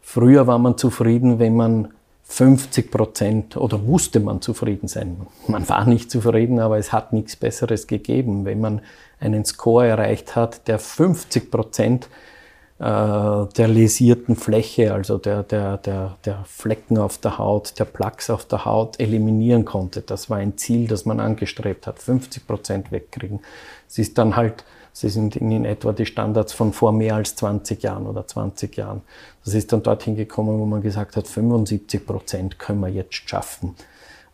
Früher 0.00 0.46
war 0.46 0.58
man 0.58 0.76
zufrieden, 0.76 1.38
wenn 1.38 1.56
man 1.56 1.88
50 2.24 2.90
Prozent 2.90 3.56
oder 3.56 3.78
musste 3.78 4.20
man 4.20 4.42
zufrieden 4.42 4.88
sein. 4.88 5.16
Man 5.46 5.66
war 5.68 5.86
nicht 5.86 6.10
zufrieden, 6.10 6.58
aber 6.58 6.76
es 6.76 6.92
hat 6.92 7.12
nichts 7.12 7.36
Besseres 7.36 7.86
gegeben. 7.86 8.44
Wenn 8.44 8.60
man 8.60 8.82
einen 9.20 9.44
Score 9.44 9.86
erreicht 9.86 10.36
hat, 10.36 10.68
der 10.68 10.78
50 10.78 11.50
Prozent 11.50 12.06
äh, 12.06 12.37
der 12.80 13.66
läsierten 13.66 14.36
Fläche, 14.36 14.94
also 14.94 15.18
der, 15.18 15.42
der, 15.42 15.78
der, 15.78 16.16
der 16.24 16.44
Flecken 16.44 16.96
auf 16.98 17.18
der 17.18 17.36
Haut, 17.36 17.76
der 17.80 17.84
Plaques 17.84 18.30
auf 18.30 18.44
der 18.44 18.64
Haut 18.64 19.00
eliminieren 19.00 19.64
konnte. 19.64 20.00
Das 20.00 20.30
war 20.30 20.38
ein 20.38 20.56
Ziel, 20.56 20.86
das 20.86 21.04
man 21.04 21.18
angestrebt 21.18 21.88
hat, 21.88 21.98
50 21.98 22.46
Prozent 22.46 22.92
wegkriegen. 22.92 23.40
Es 23.88 23.98
ist 23.98 24.16
dann 24.16 24.36
halt, 24.36 24.64
sie 24.92 25.08
sind 25.08 25.34
in 25.34 25.64
etwa 25.64 25.92
die 25.92 26.06
Standards 26.06 26.52
von 26.52 26.72
vor 26.72 26.92
mehr 26.92 27.16
als 27.16 27.34
20 27.34 27.82
Jahren 27.82 28.06
oder 28.06 28.24
20 28.24 28.76
Jahren. 28.76 29.02
Das 29.44 29.54
ist 29.54 29.72
dann 29.72 29.82
dorthin 29.82 30.14
gekommen, 30.14 30.60
wo 30.60 30.64
man 30.64 30.80
gesagt 30.80 31.16
hat, 31.16 31.26
75 31.26 32.06
Prozent 32.06 32.58
können 32.60 32.80
wir 32.80 32.90
jetzt 32.90 33.28
schaffen. 33.28 33.74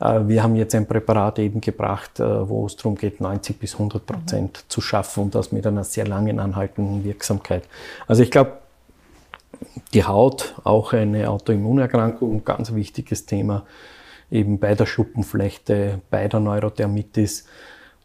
Äh, 0.04 0.28
wir 0.28 0.42
haben 0.42 0.54
jetzt 0.54 0.74
ein 0.74 0.86
Präparat 0.86 1.38
eben 1.38 1.60
gebracht, 1.60 2.20
äh, 2.20 2.48
wo 2.48 2.66
es 2.66 2.76
darum 2.76 2.94
geht, 2.94 3.20
90 3.20 3.58
bis 3.58 3.72
100 3.74 4.04
Prozent 4.04 4.64
mhm. 4.64 4.68
zu 4.68 4.80
schaffen 4.80 5.24
und 5.24 5.34
das 5.34 5.50
mit 5.50 5.66
einer 5.66 5.84
sehr 5.84 6.06
langen 6.06 6.38
anhaltenden 6.38 7.04
Wirksamkeit. 7.04 7.64
Also 8.06 8.22
ich 8.22 8.30
glaube, 8.30 8.58
die 9.94 10.04
Haut, 10.04 10.54
auch 10.64 10.92
eine 10.92 11.30
Autoimmunerkrankung, 11.30 12.36
ein 12.36 12.44
ganz 12.44 12.74
wichtiges 12.74 13.24
Thema, 13.26 13.64
eben 14.30 14.58
bei 14.58 14.74
der 14.74 14.86
Schuppenflechte, 14.86 16.00
bei 16.10 16.28
der 16.28 16.40
Neurodermitis, 16.40 17.46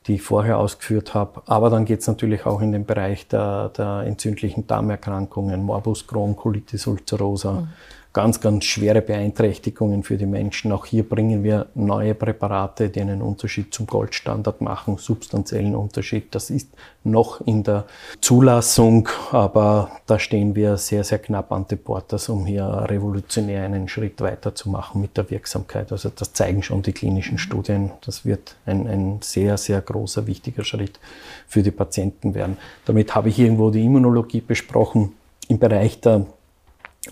die 0.05 0.15
ich 0.15 0.21
vorher 0.21 0.59
ausgeführt 0.59 1.13
habe. 1.13 1.41
Aber 1.47 1.69
dann 1.69 1.85
geht 1.85 2.01
es 2.01 2.07
natürlich 2.07 2.45
auch 2.45 2.61
in 2.61 2.71
den 2.71 2.85
Bereich 2.85 3.27
der, 3.27 3.69
der 3.69 4.03
entzündlichen 4.05 4.67
Darmerkrankungen, 4.67 5.63
Morbus 5.63 6.07
Crohn, 6.07 6.35
Colitis 6.35 6.87
ulcerosa. 6.87 7.51
Mhm 7.53 7.67
ganz, 8.11 8.41
ganz 8.41 8.65
schwere 8.65 9.01
Beeinträchtigungen 9.01 10.03
für 10.03 10.17
die 10.17 10.25
Menschen. 10.25 10.71
Auch 10.71 10.85
hier 10.85 11.07
bringen 11.07 11.43
wir 11.43 11.67
neue 11.75 12.15
Präparate, 12.15 12.89
die 12.89 13.01
einen 13.01 13.21
Unterschied 13.21 13.71
zum 13.73 13.85
Goldstandard 13.85 14.61
machen, 14.61 14.97
substanziellen 14.97 15.75
Unterschied. 15.75 16.33
Das 16.33 16.49
ist 16.49 16.69
noch 17.03 17.41
in 17.45 17.63
der 17.63 17.85
Zulassung, 18.19 19.07
aber 19.31 19.91
da 20.07 20.17
stehen 20.17 20.55
wir 20.55 20.77
sehr, 20.77 21.03
sehr 21.03 21.19
knapp 21.19 21.51
an 21.51 21.67
Deporters, 21.67 22.29
um 22.29 22.47
hier 22.47 22.65
revolutionär 22.65 23.63
einen 23.63 23.87
Schritt 23.87 24.21
weiter 24.21 24.55
zu 24.55 24.69
machen 24.69 25.01
mit 25.01 25.15
der 25.15 25.29
Wirksamkeit. 25.29 25.91
Also 25.91 26.09
das 26.09 26.33
zeigen 26.33 26.63
schon 26.63 26.81
die 26.81 26.93
klinischen 26.93 27.37
Studien. 27.37 27.91
Das 28.05 28.25
wird 28.25 28.55
ein, 28.65 28.87
ein 28.87 29.19
sehr, 29.21 29.57
sehr 29.57 29.81
großer, 29.81 30.25
wichtiger 30.25 30.63
Schritt 30.63 30.99
für 31.47 31.61
die 31.61 31.71
Patienten 31.71 32.33
werden. 32.33 32.57
Damit 32.85 33.13
habe 33.13 33.29
ich 33.29 33.37
irgendwo 33.37 33.69
die 33.69 33.85
Immunologie 33.85 34.41
besprochen. 34.41 35.13
Im 35.47 35.57
Bereich 35.57 35.99
der 36.01 36.25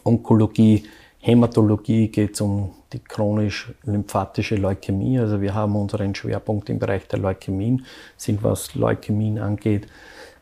Onkologie, 0.04 0.84
Hämatologie 1.20 2.10
geht 2.10 2.36
es 2.36 2.42
um 2.42 2.72
die 2.94 3.00
chronisch-lymphatische 3.00 4.56
Leukämie. 4.56 5.20
Also 5.20 5.42
wir 5.42 5.54
haben 5.54 5.76
unseren 5.76 6.16
Schwerpunkt 6.16 6.70
im 6.70 6.80
Bereich 6.80 7.08
der 7.08 7.20
Leukämien, 7.20 7.86
sind 8.16 8.44
was 8.44 8.76
Leukämien 8.76 9.40
angeht 9.40 9.88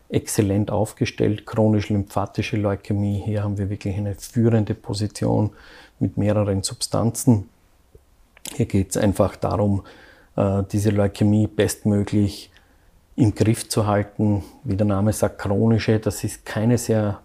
exzellent 0.10 0.72
aufgestellt. 0.72 1.46
Chronisch-lymphatische 1.46 2.58
Leukämie, 2.58 3.22
hier 3.25 3.44
haben 3.44 3.58
wir 3.58 3.70
wirklich 3.70 3.96
eine 3.98 4.16
führende 4.16 4.74
Position 4.74 5.52
mit 6.00 6.18
mehreren 6.18 6.64
Substanzen. 6.64 7.50
Hier 8.54 8.66
geht 8.66 8.92
es 8.92 8.98
einfach 8.98 9.36
darum, 9.36 9.84
äh, 10.36 10.64
diese 10.72 10.92
Leukämie 10.92 11.48
bestmöglich 11.48 12.52
im 13.16 13.34
Griff 13.34 13.68
zu 13.70 13.88
halten. 13.88 14.44
Wie 14.64 14.75
der 14.75 14.86
Name 14.86 15.14
sagt, 15.14 15.40
chronische, 15.40 16.00
das 16.00 16.24
ist 16.24 16.46
keine 16.46 16.78
sehr 16.78 17.22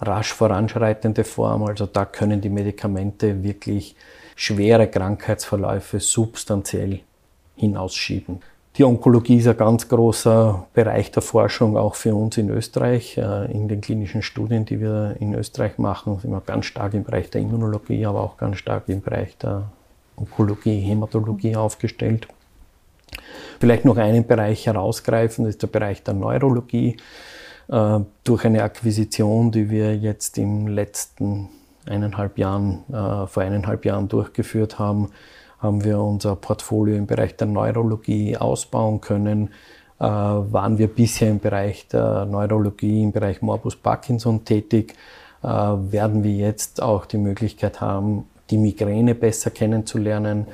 rasch 0.00 0.32
voranschreitende 0.32 1.24
Form. 1.24 1.64
Also 1.64 1.86
da 1.86 2.04
können 2.04 2.40
die 2.40 2.48
Medikamente 2.48 3.42
wirklich 3.42 3.96
schwere 4.36 4.88
Krankheitsverläufe 4.88 6.00
substanziell 6.00 7.00
hinausschieben. 7.56 8.40
Die 8.76 8.84
Onkologie 8.84 9.38
ist 9.38 9.48
ein 9.48 9.56
ganz 9.56 9.88
großer 9.88 10.68
Bereich 10.72 11.10
der 11.10 11.22
Forschung, 11.22 11.76
auch 11.76 11.96
für 11.96 12.14
uns 12.14 12.36
in 12.36 12.48
Österreich. 12.48 13.18
Äh, 13.18 13.50
in 13.50 13.66
den 13.66 13.80
klinischen 13.80 14.22
Studien, 14.22 14.64
die 14.64 14.80
wir 14.80 15.16
in 15.18 15.34
Österreich 15.34 15.78
machen, 15.78 16.20
sind 16.20 16.30
wir 16.30 16.40
ganz 16.40 16.66
stark 16.66 16.94
im 16.94 17.02
Bereich 17.02 17.28
der 17.30 17.40
Immunologie, 17.40 18.06
aber 18.06 18.20
auch 18.20 18.36
ganz 18.36 18.58
stark 18.58 18.84
im 18.88 19.00
Bereich 19.00 19.36
der 19.38 19.72
Onkologie, 20.14 20.78
Hämatologie 20.78 21.56
aufgestellt. 21.56 22.28
Vielleicht 23.58 23.84
noch 23.84 23.96
einen 23.96 24.24
Bereich 24.24 24.66
herausgreifen, 24.66 25.44
das 25.44 25.54
ist 25.54 25.62
der 25.62 25.66
Bereich 25.66 26.04
der 26.04 26.14
Neurologie. 26.14 26.96
Äh, 27.68 28.00
durch 28.24 28.44
eine 28.44 28.62
Akquisition, 28.62 29.50
die 29.50 29.68
wir 29.70 29.94
jetzt 29.96 30.38
im 30.38 30.68
letzten 30.68 31.50
eineinhalb 31.86 32.38
Jahren, 32.38 32.84
äh, 32.88 33.26
vor 33.26 33.42
eineinhalb 33.42 33.84
Jahren 33.84 34.08
durchgeführt 34.08 34.78
haben, 34.78 35.10
haben 35.58 35.84
wir 35.84 36.00
unser 36.00 36.36
Portfolio 36.36 36.96
im 36.96 37.06
Bereich 37.06 37.36
der 37.36 37.46
Neurologie 37.46 38.36
ausbauen 38.36 39.00
können. 39.00 39.50
Äh, 39.98 40.04
waren 40.04 40.78
wir 40.78 40.88
bisher 40.88 41.30
im 41.30 41.40
Bereich 41.40 41.88
der 41.88 42.24
Neurologie, 42.24 43.02
im 43.02 43.12
Bereich 43.12 43.42
Morbus 43.42 43.76
Parkinson 43.76 44.44
tätig, 44.44 44.94
werden 45.40 46.24
wir 46.24 46.32
jetzt 46.32 46.82
auch 46.82 47.06
die 47.06 47.16
Möglichkeit 47.16 47.80
haben, 47.80 48.24
die 48.50 48.58
Migräne 48.58 49.14
besser 49.14 49.50
kennenzulernen. 49.50 50.48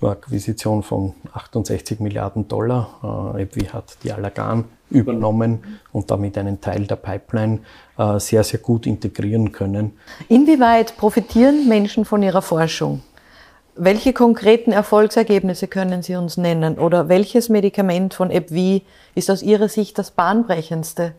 War 0.00 0.10
eine 0.10 0.18
Akquisition 0.18 0.82
von 0.82 1.14
68 1.32 2.00
Milliarden 2.00 2.48
Dollar. 2.48 3.34
Äh, 3.38 3.66
hat 3.72 3.96
die 4.02 4.12
Allergan 4.12 4.64
übernommen 4.90 5.80
und 5.92 6.10
damit 6.10 6.38
einen 6.38 6.60
Teil 6.60 6.86
der 6.86 6.96
Pipeline 6.96 7.60
äh, 7.98 8.18
sehr, 8.18 8.44
sehr 8.44 8.60
gut 8.60 8.86
integrieren 8.86 9.52
können. 9.52 9.98
Inwieweit 10.28 10.96
profitieren 10.96 11.68
Menschen 11.68 12.04
von 12.04 12.22
Ihrer 12.22 12.42
Forschung? 12.42 13.02
Welche 13.74 14.12
konkreten 14.12 14.72
Erfolgsergebnisse 14.72 15.68
können 15.68 16.02
Sie 16.02 16.16
uns 16.16 16.36
nennen? 16.36 16.78
Oder 16.78 17.08
welches 17.08 17.48
Medikament 17.48 18.14
von 18.14 18.30
EBV 18.30 18.82
ist 19.14 19.30
aus 19.30 19.42
Ihrer 19.42 19.68
Sicht 19.68 19.98
das 19.98 20.12
bahnbrechendste? 20.12 21.12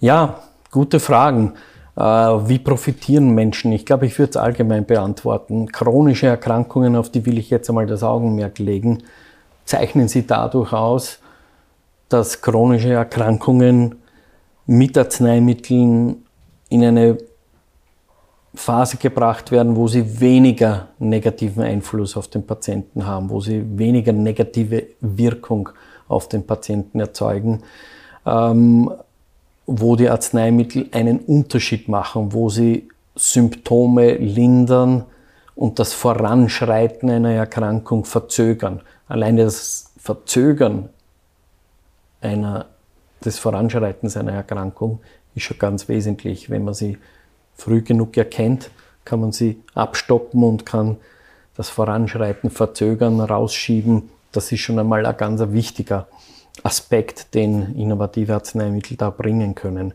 Ja, 0.00 0.40
gute 0.72 0.98
Fragen. 0.98 1.54
Äh, 1.96 2.02
wie 2.02 2.58
profitieren 2.58 3.30
Menschen? 3.30 3.72
Ich 3.72 3.86
glaube, 3.86 4.06
ich 4.06 4.18
würde 4.18 4.30
es 4.30 4.36
allgemein 4.36 4.84
beantworten. 4.84 5.70
Chronische 5.70 6.26
Erkrankungen, 6.26 6.96
auf 6.96 7.10
die 7.10 7.24
will 7.26 7.38
ich 7.38 7.50
jetzt 7.50 7.68
einmal 7.68 7.86
das 7.86 8.02
Augenmerk 8.02 8.58
legen, 8.58 9.02
zeichnen 9.64 10.08
sie 10.08 10.26
dadurch 10.26 10.72
aus, 10.72 11.20
dass 12.08 12.42
chronische 12.42 12.92
Erkrankungen 12.92 13.96
mit 14.66 14.96
Arzneimitteln 14.98 16.24
in 16.68 16.84
eine 16.84 17.18
Phase 18.54 18.96
gebracht 18.98 19.50
werden, 19.50 19.74
wo 19.76 19.88
sie 19.88 20.20
weniger 20.20 20.88
negativen 20.98 21.62
Einfluss 21.62 22.16
auf 22.16 22.28
den 22.28 22.46
Patienten 22.46 23.06
haben, 23.06 23.30
wo 23.30 23.40
sie 23.40 23.64
weniger 23.78 24.12
negative 24.12 24.84
Wirkung 25.00 25.70
auf 26.06 26.28
den 26.28 26.46
Patienten 26.46 27.00
erzeugen, 27.00 27.62
ähm, 28.26 28.92
wo 29.66 29.96
die 29.96 30.08
Arzneimittel 30.08 30.88
einen 30.92 31.20
Unterschied 31.20 31.88
machen, 31.88 32.32
wo 32.32 32.48
sie 32.50 32.88
Symptome 33.14 34.14
lindern 34.14 35.04
und 35.54 35.78
das 35.78 35.92
Voranschreiten 35.92 37.10
einer 37.10 37.32
Erkrankung 37.32 38.04
verzögern. 38.04 38.80
Alleine 39.08 39.44
das 39.44 39.92
Verzögern 39.96 40.88
einer, 42.20 42.66
des 43.24 43.38
Voranschreitens 43.38 44.16
einer 44.16 44.32
Erkrankung 44.32 45.00
ist 45.34 45.44
schon 45.44 45.58
ganz 45.58 45.88
wesentlich. 45.88 46.50
Wenn 46.50 46.64
man 46.64 46.74
sie 46.74 46.98
früh 47.54 47.82
genug 47.82 48.16
erkennt, 48.16 48.70
kann 49.04 49.20
man 49.20 49.32
sie 49.32 49.62
abstoppen 49.74 50.42
und 50.42 50.66
kann 50.66 50.96
das 51.56 51.68
Voranschreiten 51.68 52.50
verzögern, 52.50 53.20
rausschieben. 53.20 54.10
Das 54.32 54.50
ist 54.50 54.60
schon 54.60 54.78
einmal 54.78 55.06
ein 55.06 55.16
ganz 55.16 55.40
wichtiger 55.52 56.08
Aspekt, 56.62 57.34
den 57.34 57.74
innovative 57.76 58.34
Arzneimittel 58.34 58.96
da 58.96 59.10
bringen 59.10 59.54
können. 59.54 59.94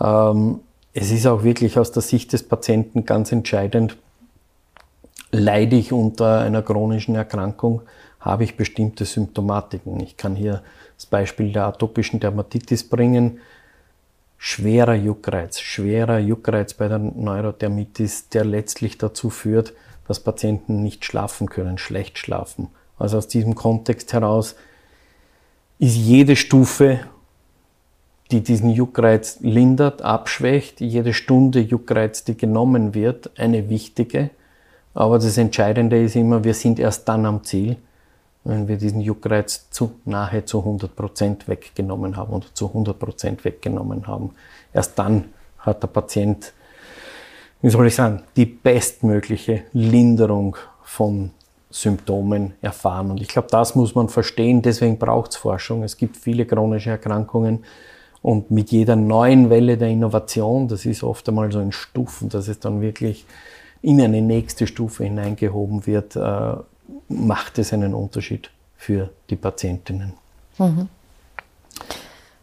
Ähm, 0.00 0.60
es 0.94 1.10
ist 1.10 1.26
auch 1.26 1.42
wirklich 1.42 1.78
aus 1.78 1.92
der 1.92 2.02
Sicht 2.02 2.32
des 2.32 2.42
Patienten 2.42 3.04
ganz 3.04 3.32
entscheidend, 3.32 3.96
leide 5.30 5.76
ich 5.76 5.92
unter 5.92 6.40
einer 6.40 6.62
chronischen 6.62 7.14
Erkrankung, 7.14 7.82
habe 8.20 8.44
ich 8.44 8.56
bestimmte 8.56 9.04
Symptomatiken. 9.04 9.98
Ich 10.00 10.16
kann 10.16 10.36
hier 10.36 10.62
das 10.96 11.06
Beispiel 11.06 11.52
der 11.52 11.66
atopischen 11.66 12.20
Dermatitis 12.20 12.88
bringen. 12.88 13.40
Schwerer 14.36 14.94
Juckreiz, 14.94 15.60
schwerer 15.60 16.18
Juckreiz 16.18 16.74
bei 16.74 16.88
der 16.88 16.98
Neurodermitis, 16.98 18.28
der 18.28 18.44
letztlich 18.44 18.98
dazu 18.98 19.30
führt, 19.30 19.72
dass 20.06 20.20
Patienten 20.20 20.82
nicht 20.82 21.04
schlafen 21.04 21.48
können, 21.48 21.78
schlecht 21.78 22.18
schlafen. 22.18 22.68
Also 22.98 23.18
aus 23.18 23.28
diesem 23.28 23.54
Kontext 23.54 24.12
heraus 24.12 24.56
ist 25.82 25.96
jede 25.96 26.36
Stufe, 26.36 27.00
die 28.30 28.40
diesen 28.40 28.70
Juckreiz 28.70 29.40
lindert, 29.40 30.00
abschwächt, 30.00 30.80
jede 30.80 31.12
Stunde 31.12 31.58
Juckreiz, 31.58 32.22
die 32.22 32.36
genommen 32.36 32.94
wird, 32.94 33.36
eine 33.36 33.68
wichtige. 33.68 34.30
Aber 34.94 35.18
das 35.18 35.36
Entscheidende 35.38 36.00
ist 36.00 36.14
immer, 36.14 36.44
wir 36.44 36.54
sind 36.54 36.78
erst 36.78 37.08
dann 37.08 37.26
am 37.26 37.42
Ziel, 37.42 37.78
wenn 38.44 38.68
wir 38.68 38.76
diesen 38.76 39.00
Juckreiz 39.00 39.70
zu 39.70 39.94
nahe 40.04 40.44
zu 40.44 40.60
100 40.60 40.94
Prozent 40.94 41.48
weggenommen 41.48 42.16
haben 42.16 42.32
oder 42.32 42.46
zu 42.54 42.68
100 42.68 42.96
Prozent 42.96 43.44
weggenommen 43.44 44.06
haben. 44.06 44.30
Erst 44.72 44.96
dann 45.00 45.30
hat 45.58 45.82
der 45.82 45.88
Patient, 45.88 46.52
wie 47.60 47.70
soll 47.70 47.88
ich 47.88 47.96
sagen, 47.96 48.22
die 48.36 48.46
bestmögliche 48.46 49.64
Linderung 49.72 50.56
von 50.84 51.32
Symptomen 51.72 52.52
erfahren. 52.60 53.10
Und 53.10 53.20
ich 53.20 53.28
glaube, 53.28 53.48
das 53.50 53.74
muss 53.74 53.94
man 53.94 54.08
verstehen. 54.08 54.62
Deswegen 54.62 54.98
braucht 54.98 55.32
es 55.32 55.36
Forschung. 55.36 55.82
Es 55.82 55.96
gibt 55.96 56.16
viele 56.16 56.44
chronische 56.46 56.90
Erkrankungen. 56.90 57.64
Und 58.20 58.50
mit 58.52 58.70
jeder 58.70 58.94
neuen 58.94 59.50
Welle 59.50 59.76
der 59.76 59.88
Innovation, 59.88 60.68
das 60.68 60.86
ist 60.86 61.02
oft 61.02 61.28
einmal 61.28 61.50
so 61.50 61.60
in 61.60 61.72
Stufen, 61.72 62.28
dass 62.28 62.46
es 62.46 62.60
dann 62.60 62.80
wirklich 62.80 63.26
in 63.80 64.00
eine 64.00 64.22
nächste 64.22 64.68
Stufe 64.68 65.02
hineingehoben 65.02 65.86
wird, 65.86 66.14
äh, 66.14 66.54
macht 67.08 67.58
es 67.58 67.72
einen 67.72 67.94
Unterschied 67.94 68.50
für 68.76 69.10
die 69.28 69.36
Patientinnen. 69.36 70.12
Mhm. 70.58 70.88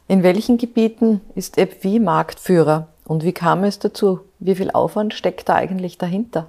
In 0.10 0.24
welchen 0.24 0.58
Gebieten 0.58 1.22
ist 1.36 1.58
AppV 1.58 2.00
Marktführer 2.00 2.88
und 3.06 3.24
wie 3.24 3.32
kam 3.32 3.64
es 3.64 3.80
dazu? 3.80 4.22
Wie 4.40 4.56
viel 4.56 4.72
Aufwand 4.72 5.14
steckt 5.14 5.48
da 5.48 5.56
eigentlich 5.56 5.98
dahinter? 5.98 6.48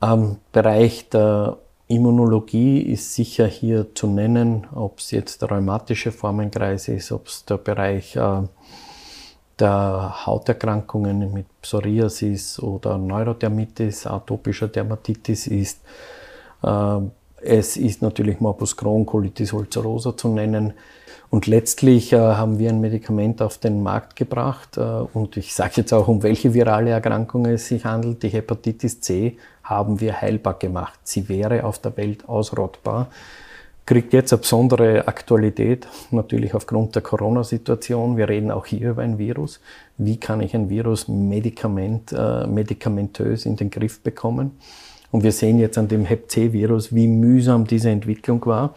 Am 0.00 0.36
Bereich 0.52 1.08
der 1.08 1.58
Immunologie 1.88 2.80
ist 2.82 3.14
sicher 3.14 3.46
hier 3.46 3.94
zu 3.94 4.06
nennen, 4.06 4.66
ob 4.72 4.98
es 4.98 5.10
jetzt 5.10 5.42
der 5.42 5.50
rheumatische 5.50 6.12
Formenkreis 6.12 6.86
ist, 6.88 7.10
ob 7.10 7.26
es 7.26 7.44
der 7.44 7.56
Bereich 7.56 8.14
äh, 8.14 8.42
der 9.58 10.26
Hauterkrankungen 10.26 11.32
mit 11.32 11.46
Psoriasis 11.62 12.60
oder 12.60 12.96
Neurodermitis, 12.96 14.06
atopischer 14.06 14.68
Dermatitis 14.68 15.48
ist. 15.48 15.80
Äh, 16.62 17.00
es 17.40 17.76
ist 17.76 18.02
natürlich 18.02 18.40
Morbus 18.40 18.76
Crohn, 18.76 19.06
Colitis 19.06 19.52
ulcerosa 19.52 20.16
zu 20.16 20.28
nennen. 20.28 20.74
Und 21.30 21.46
letztlich 21.46 22.12
äh, 22.12 22.16
haben 22.16 22.58
wir 22.58 22.70
ein 22.70 22.80
Medikament 22.80 23.42
auf 23.42 23.58
den 23.58 23.82
Markt 23.82 24.16
gebracht. 24.16 24.76
Äh, 24.76 24.80
und 24.80 25.36
ich 25.36 25.54
sage 25.54 25.74
jetzt 25.76 25.92
auch, 25.92 26.08
um 26.08 26.22
welche 26.22 26.54
virale 26.54 26.90
Erkrankung 26.90 27.46
es 27.46 27.68
sich 27.68 27.84
handelt. 27.84 28.22
Die 28.22 28.28
Hepatitis 28.28 29.00
C 29.00 29.36
haben 29.68 30.00
wir 30.00 30.20
heilbar 30.20 30.54
gemacht. 30.54 30.98
Sie 31.04 31.28
wäre 31.28 31.64
auf 31.64 31.78
der 31.78 31.96
Welt 31.96 32.28
ausrottbar. 32.28 33.08
Kriegt 33.86 34.12
jetzt 34.12 34.32
eine 34.32 34.40
besondere 34.40 35.08
Aktualität, 35.08 35.88
natürlich 36.10 36.54
aufgrund 36.54 36.94
der 36.94 37.02
Corona-Situation. 37.02 38.16
Wir 38.16 38.28
reden 38.28 38.50
auch 38.50 38.66
hier 38.66 38.90
über 38.90 39.02
ein 39.02 39.18
Virus. 39.18 39.60
Wie 39.96 40.18
kann 40.18 40.40
ich 40.40 40.54
ein 40.54 40.68
Virus 40.68 41.08
medikament, 41.08 42.12
äh, 42.12 42.46
medikamentös 42.46 43.46
in 43.46 43.56
den 43.56 43.70
Griff 43.70 44.00
bekommen? 44.00 44.58
Und 45.10 45.22
wir 45.22 45.32
sehen 45.32 45.58
jetzt 45.58 45.78
an 45.78 45.88
dem 45.88 46.04
Hep 46.04 46.30
C-Virus, 46.30 46.94
wie 46.94 47.08
mühsam 47.08 47.66
diese 47.66 47.88
Entwicklung 47.88 48.44
war 48.44 48.74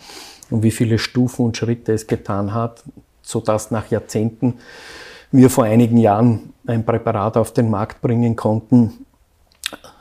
und 0.50 0.64
wie 0.64 0.72
viele 0.72 0.98
Stufen 0.98 1.46
und 1.46 1.58
Schritte 1.58 1.92
es 1.92 2.08
getan 2.08 2.54
hat, 2.54 2.84
sodass 3.22 3.70
nach 3.70 3.92
Jahrzehnten 3.92 4.56
wir 5.32 5.50
vor 5.50 5.66
einigen 5.66 5.98
Jahren 5.98 6.54
ein 6.66 6.86
Präparat 6.86 7.38
auf 7.38 7.54
den 7.54 7.70
Markt 7.70 8.02
bringen 8.02 8.36
konnten, 8.36 9.06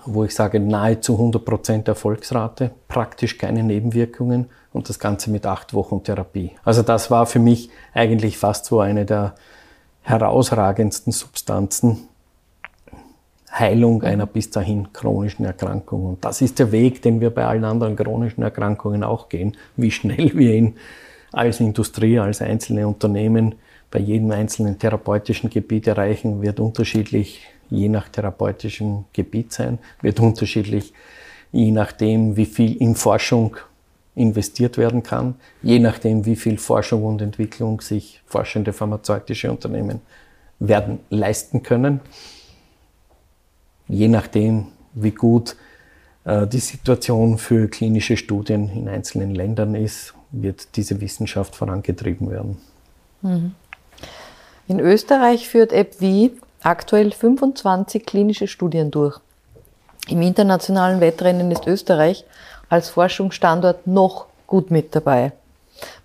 wo 0.07 0.25
ich 0.25 0.35
sage 0.35 0.61
nahezu 0.61 1.19
100% 1.19 1.87
Erfolgsrate, 1.87 2.73
praktisch 2.89 3.39
keine 3.39 3.63
Nebenwirkungen 3.63 4.47
und 4.73 4.89
das 4.89 4.99
Ganze 4.99 5.31
mit 5.31 5.47
acht 5.47 5.75
Wochen 5.75 6.03
Therapie. 6.03 6.53
Also 6.65 6.83
das 6.83 7.11
war 7.11 7.27
für 7.27 7.39
mich 7.39 7.71
eigentlich 7.93 8.39
fast 8.39 8.65
so 8.67 8.81
eine 8.81 9.05
der 9.05 9.35
herausragendsten 10.03 11.13
Substanzen, 11.13 12.09
Heilung 13.53 14.05
einer 14.05 14.27
bis 14.27 14.51
dahin 14.51 14.93
chronischen 14.93 15.45
Erkrankung. 15.45 16.07
Und 16.07 16.25
das 16.25 16.41
ist 16.41 16.59
der 16.59 16.71
Weg, 16.71 17.03
den 17.03 17.21
wir 17.21 17.31
bei 17.31 17.45
allen 17.45 17.65
anderen 17.65 17.97
chronischen 17.97 18.43
Erkrankungen 18.43 19.03
auch 19.03 19.29
gehen. 19.29 19.57
Wie 19.77 19.91
schnell 19.91 20.33
wir 20.35 20.55
ihn 20.55 20.77
als 21.33 21.61
Industrie, 21.61 22.19
als 22.19 22.43
einzelne 22.43 22.87
Unternehmen 22.87 23.57
bei 23.91 23.99
jedem 23.99 24.31
einzelnen 24.31 24.79
therapeutischen 24.79 25.51
Gebiet 25.51 25.89
erreichen, 25.89 26.43
wird 26.43 26.61
unterschiedlich 26.61 27.43
je 27.71 27.89
nach 27.89 28.09
therapeutischem 28.09 29.05
Gebiet 29.13 29.53
sein, 29.53 29.79
wird 30.03 30.21
unterschiedlich 30.21 30.93
je 31.53 31.71
nachdem, 31.73 32.37
wie 32.37 32.47
viel 32.47 32.77
in 32.77 32.95
Forschung 32.95 33.57
investiert 34.15 34.79
werden 34.79 35.03
kann, 35.03 35.35
je 35.63 35.79
nachdem, 35.79 36.27
wie 36.27 36.37
viel 36.37 36.59
Forschung 36.59 37.05
und 37.05 37.23
Entwicklung 37.23 37.81
sich 37.81 38.23
forschende 38.27 38.73
pharmazeutische 38.73 39.51
Unternehmen 39.51 40.01
werden 40.59 41.01
leisten 41.11 41.63
können 41.63 42.01
je 43.91 44.09
nachdem, 44.09 44.67
wie 44.95 45.11
gut 45.11 45.57
äh, 46.25 46.47
die 46.47 46.59
Situation 46.59 47.39
für 47.39 47.69
klinische 47.69 48.17
Studien 48.17 48.71
in 48.71 48.89
einzelnen 48.89 49.35
Ländern 49.35 49.75
ist, 49.75 50.15
wird 50.31 50.77
diese 50.77 51.01
Wissenschaft 51.01 51.57
vorangetrieben 51.57 52.31
werden. 52.31 52.59
Mhm. 53.23 53.55
In 54.69 54.79
Österreich 54.79 55.49
führt 55.49 55.73
AppV 55.73 56.31
aktuell 56.63 57.13
25 57.13 58.05
klinische 58.05 58.47
Studien 58.47 58.91
durch. 58.91 59.19
Im 60.09 60.23
internationalen 60.23 61.01
Wettrennen 61.01 61.51
ist 61.51 61.67
Österreich 61.67 62.25
als 62.69 62.91
Forschungsstandort 62.91 63.87
noch 63.87 64.27
gut 64.47 64.71
mit 64.71 64.95
dabei. 64.95 65.33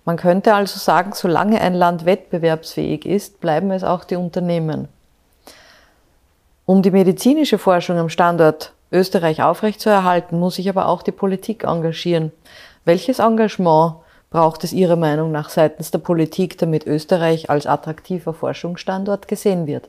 Man 0.04 0.16
könnte 0.16 0.54
also 0.54 0.78
sagen, 0.78 1.12
solange 1.14 1.60
ein 1.60 1.74
Land 1.74 2.06
wettbewerbsfähig 2.06 3.04
ist, 3.04 3.40
bleiben 3.40 3.70
es 3.70 3.84
auch 3.84 4.04
die 4.04 4.16
Unternehmen. 4.16 4.88
Um 6.64 6.82
die 6.82 6.90
medizinische 6.90 7.58
Forschung 7.58 7.98
am 7.98 8.08
Standort 8.08 8.72
Österreich 8.90 9.42
aufrechtzuerhalten, 9.42 10.38
muss 10.38 10.56
sich 10.56 10.68
aber 10.68 10.88
auch 10.88 11.02
die 11.02 11.12
Politik 11.12 11.64
engagieren. 11.64 12.32
Welches 12.84 13.18
Engagement 13.18 13.96
braucht 14.30 14.64
es 14.64 14.72
Ihrer 14.72 14.96
Meinung 14.96 15.32
nach 15.32 15.50
seitens 15.50 15.90
der 15.90 15.98
Politik, 15.98 16.56
damit 16.58 16.86
Österreich 16.86 17.50
als 17.50 17.66
attraktiver 17.66 18.32
Forschungsstandort 18.32 19.28
gesehen 19.28 19.66
wird? 19.66 19.88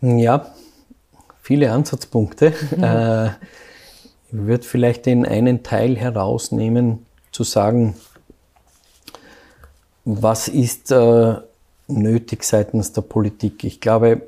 Ja, 0.00 0.54
viele 1.42 1.72
Ansatzpunkte. 1.72 2.52
Mhm. 2.76 2.82
Äh, 2.82 3.26
ich 3.28 3.32
würde 4.32 4.64
vielleicht 4.64 5.06
den 5.06 5.24
einen 5.24 5.62
Teil 5.62 5.96
herausnehmen, 5.96 7.06
zu 7.30 7.44
sagen, 7.44 7.94
was 10.04 10.48
ist 10.48 10.90
äh, 10.90 11.34
nötig 11.88 12.44
seitens 12.44 12.92
der 12.92 13.02
Politik? 13.02 13.64
Ich 13.64 13.80
glaube, 13.80 14.22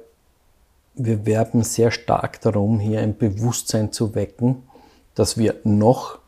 wir 0.94 1.24
werben 1.26 1.62
sehr 1.62 1.90
stark 1.90 2.40
darum, 2.40 2.80
hier 2.80 3.00
ein 3.00 3.16
Bewusstsein 3.16 3.92
zu 3.92 4.14
wecken, 4.14 4.62
dass 5.14 5.38
wir 5.38 5.56
noch 5.64 6.18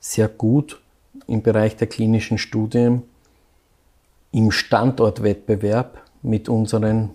sehr 0.00 0.28
gut 0.28 0.80
im 1.26 1.42
Bereich 1.42 1.76
der 1.76 1.88
klinischen 1.88 2.38
Studien 2.38 3.02
im 4.32 4.50
Standortwettbewerb 4.50 6.00
mit 6.22 6.48
unseren 6.48 7.10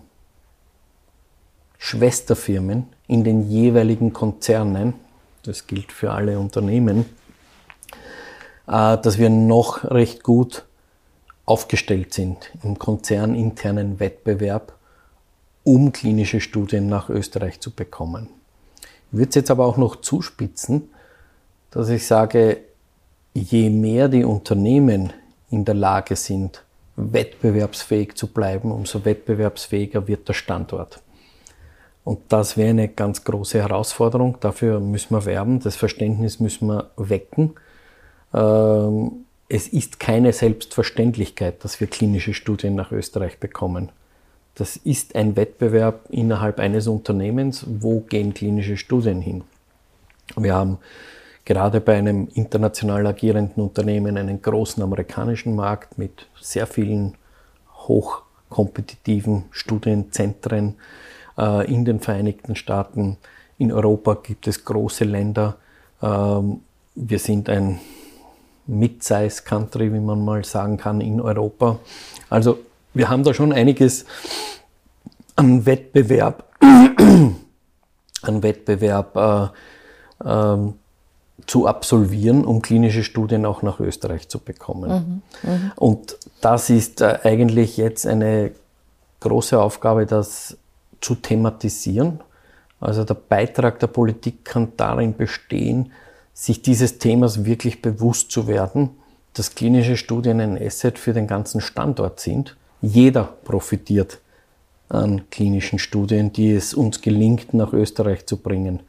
Schwesterfirmen 1.78 2.86
in 3.06 3.24
den 3.24 3.48
jeweiligen 3.50 4.12
Konzernen, 4.12 4.94
das 5.42 5.66
gilt 5.66 5.92
für 5.92 6.12
alle 6.12 6.38
Unternehmen, 6.38 7.06
äh, 8.66 8.98
dass 8.98 9.18
wir 9.18 9.30
noch 9.30 9.84
recht 9.84 10.22
gut 10.22 10.64
aufgestellt 11.44 12.14
sind 12.14 12.50
im 12.62 12.78
konzerninternen 12.78 14.00
Wettbewerb 14.00 14.74
um 15.64 15.92
klinische 15.92 16.40
Studien 16.40 16.88
nach 16.88 17.08
Österreich 17.08 17.58
zu 17.58 17.70
bekommen. 17.70 18.28
Ich 19.10 19.18
würde 19.18 19.30
es 19.30 19.34
jetzt 19.34 19.50
aber 19.50 19.66
auch 19.66 19.78
noch 19.78 19.96
zuspitzen, 19.96 20.90
dass 21.70 21.88
ich 21.88 22.06
sage, 22.06 22.58
je 23.32 23.70
mehr 23.70 24.08
die 24.08 24.24
Unternehmen 24.24 25.12
in 25.50 25.64
der 25.64 25.74
Lage 25.74 26.14
sind, 26.16 26.62
wettbewerbsfähig 26.96 28.14
zu 28.14 28.28
bleiben, 28.28 28.70
umso 28.70 29.04
wettbewerbsfähiger 29.04 30.06
wird 30.06 30.28
der 30.28 30.34
Standort. 30.34 31.00
Und 32.04 32.20
das 32.28 32.56
wäre 32.56 32.70
eine 32.70 32.88
ganz 32.88 33.24
große 33.24 33.60
Herausforderung. 33.60 34.36
Dafür 34.40 34.78
müssen 34.78 35.14
wir 35.14 35.24
werben, 35.24 35.60
das 35.60 35.76
Verständnis 35.76 36.38
müssen 36.38 36.68
wir 36.68 36.90
wecken. 36.96 37.54
Ähm, 38.34 39.24
es 39.48 39.68
ist 39.68 40.00
keine 40.00 40.32
Selbstverständlichkeit, 40.32 41.64
dass 41.64 41.80
wir 41.80 41.86
klinische 41.86 42.34
Studien 42.34 42.74
nach 42.74 42.92
Österreich 42.92 43.38
bekommen. 43.38 43.90
Das 44.54 44.76
ist 44.76 45.16
ein 45.16 45.36
Wettbewerb 45.36 46.06
innerhalb 46.10 46.60
eines 46.60 46.86
Unternehmens. 46.86 47.64
Wo 47.66 48.00
gehen 48.00 48.34
klinische 48.34 48.76
Studien 48.76 49.20
hin? 49.20 49.42
Wir 50.36 50.54
haben 50.54 50.78
gerade 51.44 51.80
bei 51.80 51.96
einem 51.96 52.28
international 52.34 53.06
agierenden 53.06 53.62
Unternehmen 53.62 54.16
einen 54.16 54.40
großen 54.40 54.82
amerikanischen 54.82 55.56
Markt 55.56 55.98
mit 55.98 56.26
sehr 56.40 56.66
vielen 56.66 57.14
hochkompetitiven 57.86 59.44
Studienzentren 59.50 60.76
in 61.36 61.84
den 61.84 62.00
Vereinigten 62.00 62.54
Staaten. 62.54 63.16
In 63.58 63.72
Europa 63.72 64.14
gibt 64.22 64.46
es 64.46 64.64
große 64.64 65.04
Länder. 65.04 65.56
Ähm, 66.02 66.60
wir 66.94 67.18
sind 67.18 67.48
ein 67.48 67.80
Mid-Size 68.66 69.42
Country, 69.44 69.92
wie 69.92 70.00
man 70.00 70.24
mal 70.24 70.44
sagen 70.44 70.76
kann, 70.76 71.00
in 71.00 71.20
Europa. 71.20 71.78
Also 72.30 72.58
wir 72.94 73.08
haben 73.08 73.24
da 73.24 73.34
schon 73.34 73.52
einiges 73.52 74.06
an 75.36 75.66
Wettbewerb, 75.66 76.44
an 76.60 78.42
Wettbewerb 78.42 79.16
äh, 79.16 80.28
äh, 80.28 80.72
zu 81.46 81.66
absolvieren, 81.66 82.44
um 82.44 82.62
klinische 82.62 83.02
Studien 83.02 83.44
auch 83.44 83.62
nach 83.62 83.80
Österreich 83.80 84.28
zu 84.28 84.38
bekommen. 84.38 85.22
Mhm, 85.42 85.50
mh. 85.50 85.72
Und 85.76 86.16
das 86.40 86.70
ist 86.70 87.00
äh, 87.00 87.18
eigentlich 87.24 87.76
jetzt 87.76 88.06
eine 88.06 88.52
große 89.20 89.60
Aufgabe, 89.60 90.06
das 90.06 90.56
zu 91.04 91.14
thematisieren. 91.14 92.20
Also 92.80 93.04
der 93.04 93.14
Beitrag 93.14 93.78
der 93.78 93.88
Politik 93.88 94.44
kann 94.44 94.72
darin 94.78 95.14
bestehen, 95.14 95.92
sich 96.32 96.62
dieses 96.62 96.98
Themas 96.98 97.44
wirklich 97.44 97.82
bewusst 97.82 98.30
zu 98.30 98.48
werden, 98.48 98.90
dass 99.34 99.54
klinische 99.54 99.98
Studien 99.98 100.40
ein 100.40 100.60
Asset 100.60 100.98
für 100.98 101.12
den 101.12 101.26
ganzen 101.26 101.60
Standort 101.60 102.20
sind. 102.20 102.56
Jeder 102.80 103.24
profitiert 103.44 104.18
an 104.88 105.28
klinischen 105.30 105.78
Studien, 105.78 106.32
die 106.32 106.52
es 106.52 106.72
uns 106.72 107.02
gelingt, 107.02 107.52
nach 107.52 107.72
Österreich 107.74 108.26
zu 108.26 108.38
bringen. 108.38 108.80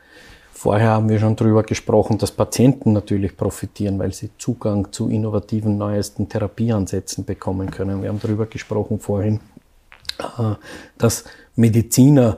Vorher 0.54 0.92
haben 0.92 1.10
wir 1.10 1.20
schon 1.20 1.36
darüber 1.36 1.64
gesprochen, 1.64 2.18
dass 2.18 2.32
Patienten 2.32 2.94
natürlich 2.94 3.36
profitieren, 3.36 4.00
weil 4.00 4.14
sie 4.14 4.30
Zugang 4.38 4.94
zu 4.94 5.10
innovativen, 5.10 5.78
neuesten 5.78 6.30
Therapieansätzen 6.30 7.26
bekommen 7.26 7.72
können. 7.72 8.02
Wir 8.02 8.10
haben 8.10 8.22
darüber 8.22 8.46
gesprochen 8.46 9.00
vorhin, 9.00 9.42
äh, 10.20 10.56
dass 10.98 11.26
Mediziner 11.56 12.38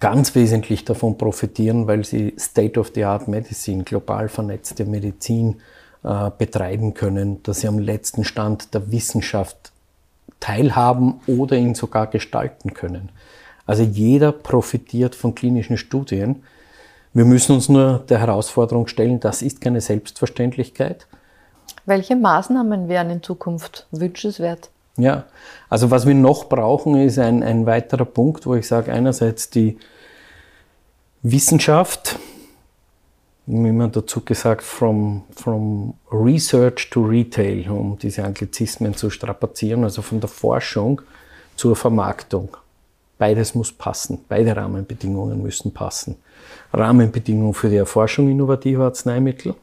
ganz 0.00 0.34
wesentlich 0.34 0.84
davon 0.84 1.16
profitieren, 1.16 1.86
weil 1.86 2.04
sie 2.04 2.34
State-of-the-Art 2.38 3.28
Medicine, 3.28 3.84
global 3.84 4.28
vernetzte 4.28 4.84
Medizin 4.84 5.60
äh, 6.04 6.30
betreiben 6.36 6.94
können, 6.94 7.42
dass 7.42 7.60
sie 7.60 7.68
am 7.68 7.78
letzten 7.78 8.24
Stand 8.24 8.74
der 8.74 8.90
Wissenschaft 8.92 9.72
teilhaben 10.40 11.20
oder 11.26 11.56
ihn 11.56 11.74
sogar 11.74 12.08
gestalten 12.08 12.74
können. 12.74 13.10
Also 13.66 13.82
jeder 13.82 14.32
profitiert 14.32 15.14
von 15.14 15.34
klinischen 15.34 15.76
Studien. 15.76 16.42
Wir 17.12 17.24
müssen 17.24 17.52
uns 17.52 17.68
nur 17.68 18.00
der 18.08 18.20
Herausforderung 18.20 18.86
stellen, 18.86 19.18
das 19.20 19.42
ist 19.42 19.60
keine 19.60 19.80
Selbstverständlichkeit. 19.80 21.06
Welche 21.86 22.14
Maßnahmen 22.14 22.88
wären 22.88 23.10
in 23.10 23.22
Zukunft 23.22 23.86
wünschenswert? 23.90 24.70
Ja, 24.96 25.24
also 25.68 25.90
was 25.90 26.06
wir 26.06 26.14
noch 26.14 26.48
brauchen, 26.48 26.96
ist 26.96 27.18
ein, 27.18 27.42
ein 27.42 27.66
weiterer 27.66 28.06
Punkt, 28.06 28.46
wo 28.46 28.54
ich 28.54 28.66
sage, 28.66 28.92
einerseits 28.92 29.50
die 29.50 29.78
Wissenschaft, 31.22 32.18
wie 33.46 33.72
man 33.72 33.92
dazu 33.92 34.22
gesagt, 34.22 34.62
from, 34.62 35.24
from 35.34 35.94
Research 36.10 36.88
to 36.90 37.02
Retail, 37.02 37.70
um 37.70 37.98
diese 37.98 38.24
Anglizismen 38.24 38.94
zu 38.94 39.10
strapazieren, 39.10 39.84
also 39.84 40.02
von 40.02 40.20
der 40.20 40.28
Forschung 40.28 41.02
zur 41.56 41.76
Vermarktung. 41.76 42.56
Beides 43.18 43.54
muss 43.54 43.72
passen, 43.72 44.24
beide 44.28 44.56
Rahmenbedingungen 44.56 45.42
müssen 45.42 45.72
passen. 45.72 46.16
Rahmenbedingungen 46.72 47.54
für 47.54 47.68
die 47.68 47.76
Erforschung 47.76 48.28
innovativer 48.28 48.84
Arzneimittel, 48.84 49.54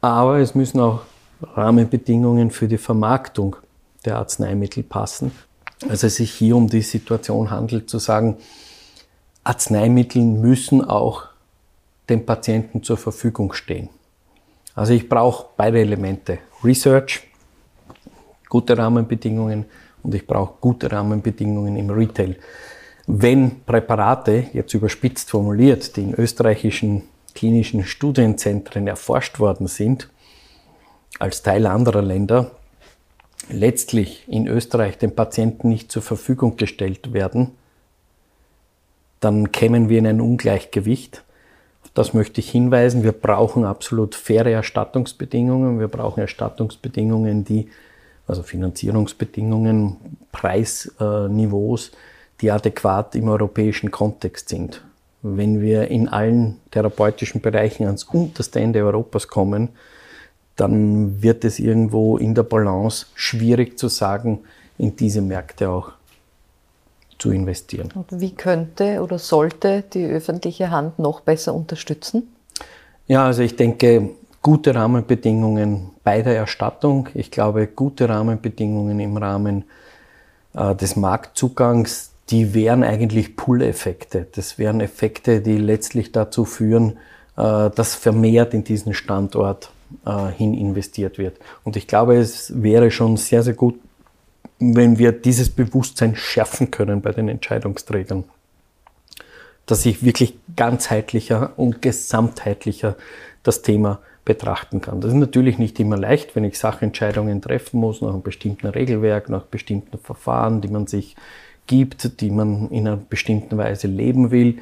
aber 0.00 0.38
es 0.38 0.54
müssen 0.54 0.80
auch 0.80 1.00
Rahmenbedingungen 1.54 2.50
für 2.50 2.68
die 2.68 2.78
Vermarktung 2.78 3.56
der 4.06 4.16
Arzneimittel 4.16 4.82
passen. 4.82 5.32
Also 5.88 6.06
es 6.06 6.16
sich 6.16 6.32
hier 6.32 6.56
um 6.56 6.68
die 6.68 6.82
Situation 6.82 7.50
handelt, 7.50 7.90
zu 7.90 7.98
sagen, 7.98 8.38
Arzneimittel 9.44 10.22
müssen 10.22 10.82
auch 10.82 11.24
dem 12.08 12.24
Patienten 12.24 12.82
zur 12.82 12.96
Verfügung 12.96 13.52
stehen. 13.52 13.88
Also 14.74 14.92
ich 14.92 15.08
brauche 15.08 15.46
beide 15.56 15.80
Elemente. 15.80 16.38
Research, 16.64 17.26
gute 18.48 18.78
Rahmenbedingungen 18.78 19.66
und 20.02 20.14
ich 20.14 20.26
brauche 20.26 20.54
gute 20.60 20.90
Rahmenbedingungen 20.90 21.76
im 21.76 21.90
Retail. 21.90 22.36
Wenn 23.06 23.64
Präparate, 23.64 24.46
jetzt 24.52 24.74
überspitzt 24.74 25.30
formuliert, 25.30 25.96
die 25.96 26.02
in 26.02 26.14
österreichischen 26.14 27.02
klinischen 27.34 27.84
Studienzentren 27.84 28.86
erforscht 28.86 29.38
worden 29.38 29.68
sind, 29.68 30.08
als 31.18 31.42
Teil 31.42 31.66
anderer 31.66 32.02
Länder, 32.02 32.50
letztlich 33.48 34.24
in 34.28 34.46
Österreich 34.46 34.98
den 34.98 35.14
Patienten 35.14 35.68
nicht 35.68 35.90
zur 35.92 36.02
Verfügung 36.02 36.56
gestellt 36.56 37.12
werden, 37.12 37.52
dann 39.20 39.52
kämen 39.52 39.88
wir 39.88 39.98
in 39.98 40.06
ein 40.06 40.20
Ungleichgewicht. 40.20 41.22
Das 41.94 42.12
möchte 42.12 42.40
ich 42.40 42.50
hinweisen. 42.50 43.02
Wir 43.02 43.12
brauchen 43.12 43.64
absolut 43.64 44.14
faire 44.14 44.50
Erstattungsbedingungen. 44.50 45.80
Wir 45.80 45.88
brauchen 45.88 46.20
Erstattungsbedingungen, 46.20 47.44
die, 47.44 47.68
also 48.26 48.42
Finanzierungsbedingungen, 48.42 49.96
Preisniveaus, 50.32 51.92
die 52.40 52.50
adäquat 52.50 53.14
im 53.14 53.28
europäischen 53.28 53.90
Kontext 53.90 54.50
sind. 54.50 54.82
Wenn 55.22 55.62
wir 55.62 55.88
in 55.88 56.08
allen 56.08 56.58
therapeutischen 56.70 57.40
Bereichen 57.40 57.86
ans 57.86 58.04
unterste 58.04 58.60
Ende 58.60 58.84
Europas 58.84 59.28
kommen, 59.28 59.70
dann 60.56 61.22
wird 61.22 61.44
es 61.44 61.58
irgendwo 61.58 62.16
in 62.16 62.34
der 62.34 62.42
Balance 62.42 63.06
schwierig 63.14 63.78
zu 63.78 63.88
sagen, 63.88 64.40
in 64.78 64.96
diese 64.96 65.20
Märkte 65.20 65.70
auch 65.70 65.92
zu 67.18 67.30
investieren. 67.30 67.90
Und 67.94 68.20
wie 68.20 68.34
könnte 68.34 69.02
oder 69.02 69.18
sollte 69.18 69.84
die 69.92 70.04
öffentliche 70.04 70.70
Hand 70.70 70.98
noch 70.98 71.20
besser 71.20 71.54
unterstützen? 71.54 72.34
Ja, 73.06 73.24
also 73.24 73.42
ich 73.42 73.56
denke, 73.56 74.10
gute 74.42 74.74
Rahmenbedingungen 74.74 75.90
bei 76.04 76.22
der 76.22 76.36
Erstattung. 76.36 77.08
Ich 77.14 77.30
glaube, 77.30 77.66
gute 77.66 78.08
Rahmenbedingungen 78.08 78.98
im 79.00 79.16
Rahmen 79.16 79.64
äh, 80.54 80.74
des 80.74 80.96
Marktzugangs, 80.96 82.10
die 82.30 82.54
wären 82.54 82.82
eigentlich 82.82 83.36
Pull-Effekte. 83.36 84.26
Das 84.34 84.58
wären 84.58 84.80
Effekte, 84.80 85.40
die 85.40 85.56
letztlich 85.56 86.12
dazu 86.12 86.44
führen, 86.44 86.98
äh, 87.36 87.70
dass 87.70 87.94
vermehrt 87.94 88.54
in 88.54 88.64
diesen 88.64 88.94
Standort 88.94 89.70
äh, 90.04 90.28
hin 90.28 90.54
investiert 90.54 91.18
wird. 91.18 91.38
Und 91.64 91.76
ich 91.76 91.86
glaube, 91.86 92.16
es 92.16 92.62
wäre 92.62 92.90
schon 92.90 93.16
sehr, 93.16 93.42
sehr 93.42 93.54
gut, 93.54 93.78
wenn 94.58 94.98
wir 94.98 95.12
dieses 95.12 95.50
Bewusstsein 95.50 96.16
schärfen 96.16 96.70
können 96.70 97.02
bei 97.02 97.12
den 97.12 97.28
Entscheidungsträgern, 97.28 98.24
dass 99.66 99.84
ich 99.84 100.02
wirklich 100.02 100.38
ganzheitlicher 100.56 101.52
und 101.56 101.82
gesamtheitlicher 101.82 102.96
das 103.42 103.62
Thema 103.62 104.00
betrachten 104.24 104.80
kann. 104.80 105.00
Das 105.00 105.12
ist 105.12 105.18
natürlich 105.18 105.58
nicht 105.58 105.78
immer 105.78 105.96
leicht, 105.96 106.34
wenn 106.34 106.44
ich 106.44 106.58
Sachentscheidungen 106.58 107.40
treffen 107.40 107.80
muss, 107.80 108.02
nach 108.02 108.10
einem 108.10 108.22
bestimmten 108.22 108.66
Regelwerk, 108.66 109.28
nach 109.28 109.44
bestimmten 109.44 109.98
Verfahren, 109.98 110.60
die 110.60 110.68
man 110.68 110.86
sich 110.86 111.16
gibt, 111.66 112.20
die 112.20 112.30
man 112.30 112.70
in 112.70 112.86
einer 112.86 112.96
bestimmten 112.96 113.56
Weise 113.56 113.86
leben 113.86 114.30
will. 114.30 114.58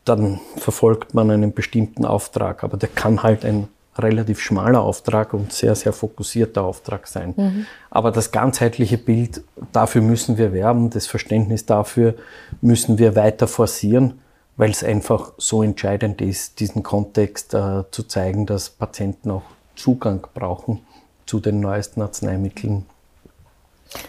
Äh, 0.00 0.10
dann 0.10 0.40
verfolgt 0.56 1.14
man 1.14 1.30
einen 1.30 1.52
bestimmten 1.52 2.04
Auftrag. 2.04 2.64
Aber 2.64 2.76
der 2.76 2.88
kann 2.88 3.22
halt 3.22 3.44
ein 3.44 3.68
relativ 3.98 4.40
schmaler 4.40 4.80
Auftrag 4.80 5.34
und 5.34 5.52
sehr, 5.52 5.74
sehr 5.74 5.92
fokussierter 5.92 6.62
Auftrag 6.62 7.06
sein. 7.06 7.34
Mhm. 7.36 7.66
Aber 7.90 8.10
das 8.10 8.30
ganzheitliche 8.30 8.98
Bild, 8.98 9.42
dafür 9.72 10.00
müssen 10.02 10.38
wir 10.38 10.52
werben, 10.52 10.90
das 10.90 11.06
Verständnis 11.06 11.66
dafür 11.66 12.14
müssen 12.60 12.98
wir 12.98 13.16
weiter 13.16 13.46
forcieren, 13.46 14.20
weil 14.56 14.70
es 14.70 14.84
einfach 14.84 15.32
so 15.38 15.62
entscheidend 15.62 16.20
ist, 16.20 16.60
diesen 16.60 16.82
Kontext 16.82 17.54
äh, 17.54 17.82
zu 17.90 18.04
zeigen, 18.04 18.46
dass 18.46 18.70
Patienten 18.70 19.30
auch 19.30 19.42
Zugang 19.76 20.26
brauchen 20.34 20.80
zu 21.26 21.40
den 21.40 21.60
neuesten 21.60 22.02
Arzneimitteln. 22.02 22.86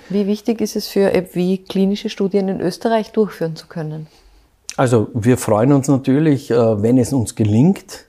Wie 0.09 0.27
wichtig 0.27 0.61
ist 0.61 0.75
es 0.75 0.87
für 0.87 1.11
EBWI, 1.13 1.65
klinische 1.67 2.09
Studien 2.09 2.49
in 2.49 2.61
Österreich 2.61 3.11
durchführen 3.11 3.55
zu 3.55 3.67
können? 3.67 4.07
Also 4.77 5.09
wir 5.13 5.37
freuen 5.37 5.73
uns 5.73 5.87
natürlich, 5.87 6.49
äh, 6.51 6.81
wenn 6.81 6.97
es 6.97 7.13
uns 7.13 7.35
gelingt, 7.35 8.05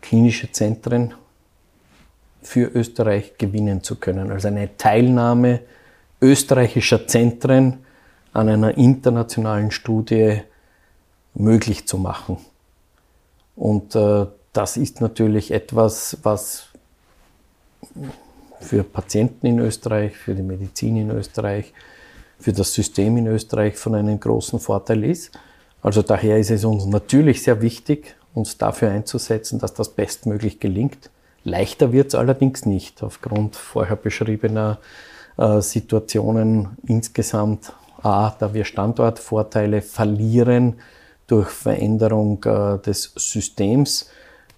klinische 0.00 0.50
Zentren 0.50 1.14
für 2.42 2.66
Österreich 2.66 3.36
gewinnen 3.38 3.82
zu 3.82 3.96
können. 3.96 4.30
Also 4.30 4.48
eine 4.48 4.76
Teilnahme 4.76 5.60
österreichischer 6.20 7.06
Zentren 7.06 7.84
an 8.32 8.48
einer 8.48 8.76
internationalen 8.78 9.70
Studie 9.70 10.42
möglich 11.34 11.86
zu 11.86 11.98
machen. 11.98 12.38
Und 13.56 13.94
äh, 13.94 14.26
das 14.52 14.76
ist 14.76 15.00
natürlich 15.00 15.50
etwas, 15.50 16.18
was 16.22 16.68
für 18.60 18.84
Patienten 18.84 19.46
in 19.46 19.58
Österreich, 19.58 20.16
für 20.16 20.34
die 20.34 20.42
Medizin 20.42 20.96
in 20.96 21.10
Österreich, 21.10 21.72
für 22.38 22.52
das 22.52 22.74
System 22.74 23.16
in 23.16 23.26
Österreich 23.26 23.76
von 23.76 23.94
einem 23.94 24.20
großen 24.20 24.60
Vorteil 24.60 25.04
ist. 25.04 25.32
Also 25.82 26.02
daher 26.02 26.38
ist 26.38 26.50
es 26.50 26.64
uns 26.64 26.84
natürlich 26.86 27.42
sehr 27.42 27.62
wichtig, 27.62 28.16
uns 28.34 28.58
dafür 28.58 28.90
einzusetzen, 28.90 29.58
dass 29.58 29.74
das 29.74 29.90
bestmöglich 29.90 30.60
gelingt. 30.60 31.10
Leichter 31.44 31.92
wird 31.92 32.08
es 32.08 32.14
allerdings 32.14 32.66
nicht, 32.66 33.02
aufgrund 33.02 33.56
vorher 33.56 33.96
beschriebener 33.96 34.78
äh, 35.38 35.60
Situationen 35.60 36.76
insgesamt. 36.86 37.72
A, 38.02 38.34
da 38.38 38.52
wir 38.52 38.64
Standortvorteile 38.64 39.80
verlieren 39.80 40.74
durch 41.26 41.48
Veränderung 41.48 42.42
äh, 42.44 42.78
des 42.78 43.12
Systems 43.16 44.10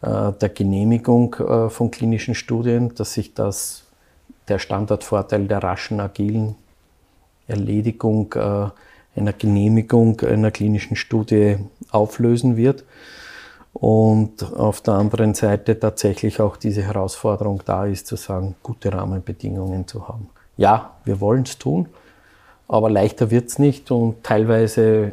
äh, 0.02 0.32
der 0.32 0.48
Genehmigung 0.48 1.34
äh, 1.34 1.70
von 1.70 1.90
klinischen 1.90 2.34
Studien, 2.34 2.94
dass 2.94 3.14
sich 3.14 3.34
das 3.34 3.84
der 4.48 4.58
Standortvorteil 4.58 5.46
der 5.46 5.62
raschen, 5.62 6.00
agilen 6.00 6.56
Erledigung 7.48 8.32
äh, 8.34 8.68
einer 9.16 9.32
Genehmigung 9.32 10.20
einer 10.20 10.50
klinischen 10.50 10.96
Studie 10.96 11.56
auflösen 11.90 12.56
wird. 12.56 12.84
Und 13.72 14.42
auf 14.54 14.80
der 14.80 14.94
anderen 14.94 15.34
Seite 15.34 15.78
tatsächlich 15.78 16.40
auch 16.40 16.56
diese 16.56 16.82
Herausforderung 16.82 17.62
da 17.64 17.86
ist, 17.86 18.06
zu 18.06 18.16
sagen, 18.16 18.56
gute 18.62 18.92
Rahmenbedingungen 18.92 19.86
zu 19.86 20.08
haben. 20.08 20.30
Ja, 20.56 20.96
wir 21.04 21.20
wollen 21.20 21.42
es 21.42 21.58
tun, 21.58 21.88
aber 22.66 22.90
leichter 22.90 23.30
wird 23.30 23.48
es 23.48 23.58
nicht 23.58 23.90
und 23.90 24.24
teilweise 24.24 25.12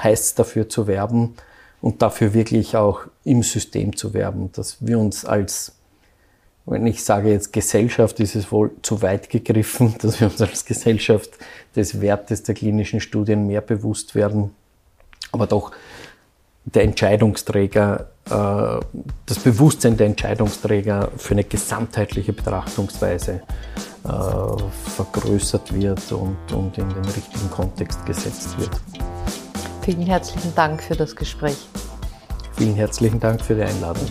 heißt 0.00 0.24
es 0.24 0.34
dafür 0.34 0.68
zu 0.68 0.86
werben 0.86 1.34
und 1.80 2.02
dafür 2.02 2.34
wirklich 2.34 2.76
auch 2.76 3.00
im 3.24 3.42
System 3.42 3.96
zu 3.96 4.14
werben, 4.14 4.50
dass 4.52 4.76
wir 4.80 4.98
uns 4.98 5.24
als 5.24 5.72
wenn 6.66 6.86
ich 6.86 7.04
sage 7.04 7.30
jetzt 7.30 7.52
Gesellschaft, 7.52 8.20
ist 8.20 8.34
es 8.34 8.50
wohl 8.50 8.70
zu 8.82 9.02
weit 9.02 9.28
gegriffen, 9.28 9.94
dass 10.02 10.20
wir 10.20 10.28
uns 10.28 10.40
als 10.40 10.64
Gesellschaft 10.64 11.30
des 11.76 12.00
Wertes 12.00 12.42
der 12.42 12.54
klinischen 12.54 13.00
Studien 13.00 13.46
mehr 13.46 13.60
bewusst 13.60 14.14
werden, 14.14 14.50
aber 15.32 15.46
doch 15.46 15.72
der 16.64 16.84
Entscheidungsträger, 16.84 18.08
äh, 18.26 19.00
das 19.26 19.38
Bewusstsein 19.38 19.96
der 19.96 20.06
Entscheidungsträger 20.06 21.10
für 21.16 21.32
eine 21.32 21.44
gesamtheitliche 21.44 22.32
Betrachtungsweise 22.32 23.42
äh, 24.04 24.08
vergrößert 24.96 25.74
wird 25.74 26.10
und, 26.12 26.52
und 26.52 26.78
in 26.78 26.88
den 26.88 27.04
richtigen 27.04 27.50
Kontext 27.50 28.04
gesetzt 28.06 28.58
wird. 28.58 28.70
Vielen 29.82 30.06
herzlichen 30.06 30.54
Dank 30.54 30.82
für 30.82 30.96
das 30.96 31.14
Gespräch. 31.14 31.68
Vielen 32.56 32.74
herzlichen 32.74 33.20
Dank 33.20 33.42
für 33.42 33.54
die 33.54 33.62
Einladung. 33.62 34.08